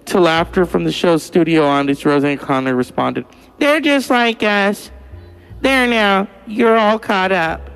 To 0.06 0.20
laughter 0.20 0.68
from 0.68 0.84
the 0.84 0.92
show's 0.92 1.24
studio 1.24 1.66
audience, 1.66 2.06
Roseanne 2.06 2.38
Connor 2.38 2.76
responded, 2.76 3.26
They're 3.58 3.82
just 3.82 4.12
like 4.12 4.44
us. 4.44 4.92
There 5.62 5.88
now, 5.88 6.28
you're 6.46 6.78
all 6.78 7.00
caught 7.00 7.32
up. 7.32 7.71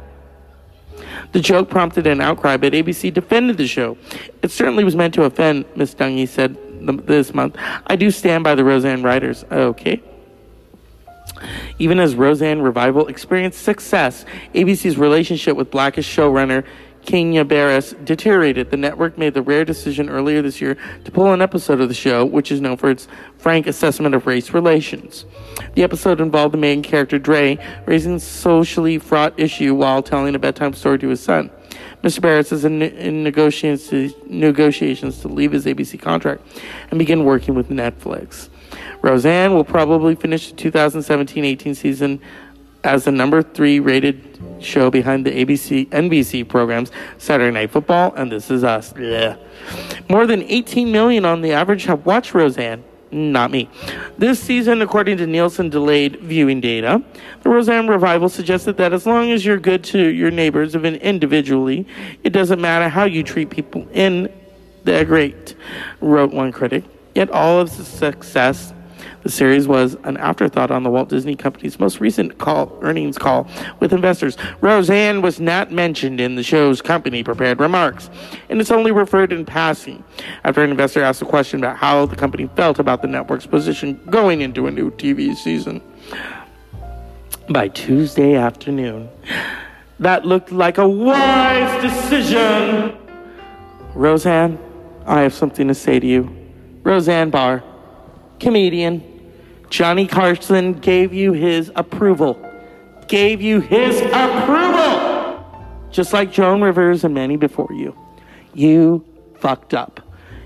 The 1.31 1.39
joke 1.39 1.69
prompted 1.69 2.07
an 2.07 2.21
outcry, 2.21 2.57
but 2.57 2.73
ABC 2.73 3.13
defended 3.13 3.57
the 3.57 3.67
show. 3.67 3.97
It 4.41 4.51
certainly 4.51 4.83
was 4.83 4.95
meant 4.95 5.13
to 5.15 5.23
offend, 5.23 5.65
Miss 5.75 5.93
Dungey 5.93 6.27
said 6.27 6.57
this 7.05 7.33
month. 7.33 7.55
I 7.87 7.95
do 7.95 8.11
stand 8.11 8.43
by 8.43 8.55
the 8.55 8.63
Roseanne 8.63 9.03
writers. 9.03 9.43
Okay. 9.51 10.01
Even 11.79 11.99
as 11.99 12.15
Roseanne 12.15 12.61
Revival 12.61 13.07
experienced 13.07 13.61
success, 13.61 14.25
ABC's 14.53 14.97
relationship 14.97 15.57
with 15.57 15.71
Blackish 15.71 16.07
showrunner 16.07 16.63
Kenya 17.05 17.45
Barris 17.45 17.93
deteriorated. 18.03 18.71
The 18.71 18.77
network 18.77 19.17
made 19.17 19.33
the 19.33 19.41
rare 19.41 19.65
decision 19.65 20.09
earlier 20.09 20.41
this 20.41 20.59
year 20.59 20.77
to 21.03 21.11
pull 21.11 21.31
an 21.31 21.41
episode 21.41 21.81
of 21.81 21.87
the 21.87 21.95
show, 21.95 22.25
which 22.25 22.51
is 22.51 22.61
known 22.61 22.77
for 22.77 22.89
its 22.89 23.07
frank 23.37 23.67
assessment 23.67 24.15
of 24.15 24.25
race 24.25 24.51
relations. 24.51 25.25
The 25.75 25.83
episode 25.83 26.19
involved 26.19 26.53
the 26.53 26.57
main 26.57 26.81
character, 26.83 27.19
Dre, 27.19 27.57
raising 27.85 28.15
a 28.15 28.19
socially 28.19 28.97
fraught 28.97 29.39
issue 29.39 29.75
while 29.75 30.01
telling 30.01 30.35
a 30.35 30.39
bedtime 30.39 30.73
story 30.73 30.99
to 30.99 31.09
his 31.09 31.21
son. 31.21 31.51
Mr. 32.03 32.21
Barris 32.21 32.51
is 32.51 32.65
in, 32.65 32.81
in 32.81 33.23
negotiations, 33.23 34.13
negotiations 34.27 35.19
to 35.21 35.27
leave 35.27 35.51
his 35.51 35.65
ABC 35.65 35.99
contract 35.99 36.41
and 36.89 36.99
begin 36.99 37.23
working 37.23 37.55
with 37.55 37.69
Netflix. 37.69 38.49
Roseanne 39.01 39.53
will 39.53 39.63
probably 39.63 40.15
finish 40.15 40.49
the 40.49 40.55
2017 40.55 41.45
18 41.45 41.75
season 41.75 42.21
as 42.85 43.05
the 43.05 43.11
number 43.11 43.41
three 43.41 43.79
rated 43.79 44.39
show 44.59 44.89
behind 44.89 45.25
the 45.25 45.31
ABC 45.31 45.89
NBC 45.89 46.47
programs 46.47 46.91
Saturday 47.17 47.51
Night 47.51 47.71
Football 47.71 48.13
and 48.15 48.31
This 48.31 48.49
Is 48.49 48.63
Us. 48.63 48.93
Blech. 48.93 49.37
More 50.09 50.25
than 50.25 50.43
18 50.43 50.91
million 50.91 51.25
on 51.25 51.41
the 51.41 51.51
average 51.51 51.85
have 51.85 52.05
watched 52.05 52.33
Roseanne. 52.33 52.83
Not 53.11 53.51
me. 53.51 53.69
This 54.17 54.39
season, 54.39 54.81
according 54.81 55.17
to 55.17 55.27
Nielsen 55.27 55.69
delayed 55.69 56.19
viewing 56.21 56.59
data, 56.59 57.03
the 57.43 57.49
Roseanne 57.49 57.87
revival 57.87 58.29
suggested 58.29 58.77
that 58.77 58.93
as 58.93 59.05
long 59.05 59.31
as 59.31 59.45
you're 59.45 59.59
good 59.59 59.83
to 59.85 60.07
your 60.09 60.31
neighbors, 60.31 60.75
even 60.75 60.95
individually, 60.95 61.87
it 62.23 62.31
doesn't 62.31 62.59
matter 62.59 62.89
how 62.89 63.05
you 63.05 63.23
treat 63.23 63.49
people 63.49 63.87
in 63.93 64.29
they're 64.85 65.03
great, 65.03 65.55
wrote 65.99 66.31
one 66.31 66.51
critic. 66.51 66.83
Yet 67.15 67.31
all 67.31 67.59
of 67.59 67.75
the 67.75 67.83
success 67.83 68.71
The 69.25 69.31
series 69.31 69.67
was 69.67 69.97
an 70.03 70.17
afterthought 70.17 70.69
on 70.69 70.83
the 70.83 70.91
Walt 70.91 71.09
Disney 71.09 71.35
Company's 71.35 71.79
most 71.79 71.99
recent 71.99 72.37
call, 72.37 72.77
earnings 72.83 73.17
call 73.17 73.47
with 73.79 73.91
investors. 73.91 74.37
Roseanne 74.61 75.23
was 75.23 75.39
not 75.39 75.71
mentioned 75.71 76.21
in 76.21 76.35
the 76.35 76.43
show's 76.43 76.79
company 76.79 77.23
prepared 77.23 77.59
remarks, 77.59 78.11
and 78.49 78.61
it's 78.61 78.69
only 78.69 78.91
referred 78.91 79.33
in 79.33 79.43
passing 79.43 80.03
after 80.43 80.63
an 80.63 80.69
investor 80.69 81.01
asked 81.01 81.23
a 81.23 81.25
question 81.25 81.59
about 81.59 81.75
how 81.75 82.05
the 82.05 82.15
company 82.15 82.47
felt 82.55 82.77
about 82.77 83.01
the 83.01 83.07
network's 83.07 83.47
position 83.47 83.99
going 84.11 84.41
into 84.41 84.67
a 84.67 84.71
new 84.71 84.91
TV 84.91 85.35
season. 85.35 85.81
By 87.49 87.69
Tuesday 87.69 88.35
afternoon, 88.35 89.09
that 89.97 90.23
looked 90.27 90.51
like 90.51 90.77
a 90.77 90.87
wise 90.87 91.81
decision. 91.81 92.95
Roseanne, 93.95 94.59
I 95.07 95.21
have 95.21 95.33
something 95.33 95.67
to 95.67 95.73
say 95.73 95.99
to 95.99 96.05
you. 96.05 96.29
Roseanne 96.83 97.31
Barr, 97.31 97.63
comedian. 98.39 99.13
Johnny 99.69 100.07
Carson 100.07 100.73
gave 100.73 101.13
you 101.13 101.33
his 101.33 101.71
approval. 101.75 102.39
Gave 103.07 103.41
you 103.41 103.59
his 103.59 104.01
approval! 104.01 105.85
Just 105.91 106.13
like 106.13 106.31
Joan 106.31 106.61
Rivers 106.61 107.03
and 107.03 107.13
many 107.13 107.37
before 107.37 107.71
you. 107.71 107.95
You 108.53 109.05
fucked 109.37 109.73
up. 109.73 110.01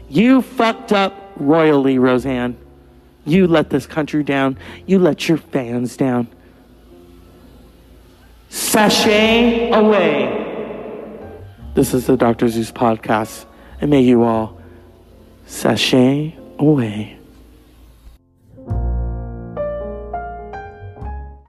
You 0.10 0.42
fucked 0.42 0.92
up 0.92 1.32
royally, 1.38 2.00
Roseanne. 2.00 2.58
You 3.26 3.48
let 3.48 3.70
this 3.70 3.86
country 3.86 4.24
down. 4.24 4.58
You 4.86 5.00
let 5.00 5.28
your 5.28 5.38
fans 5.38 5.96
down. 5.96 6.28
Sashay 8.50 9.72
away. 9.72 10.36
This 11.76 11.94
is 11.94 12.08
the 12.08 12.18
Dr. 12.18 12.50
Zeus 12.50 12.72
podcast, 12.72 13.46
and 13.80 13.92
may 13.92 14.02
you 14.02 14.24
all 14.24 14.60
sashay 15.46 16.36
away. 16.58 17.19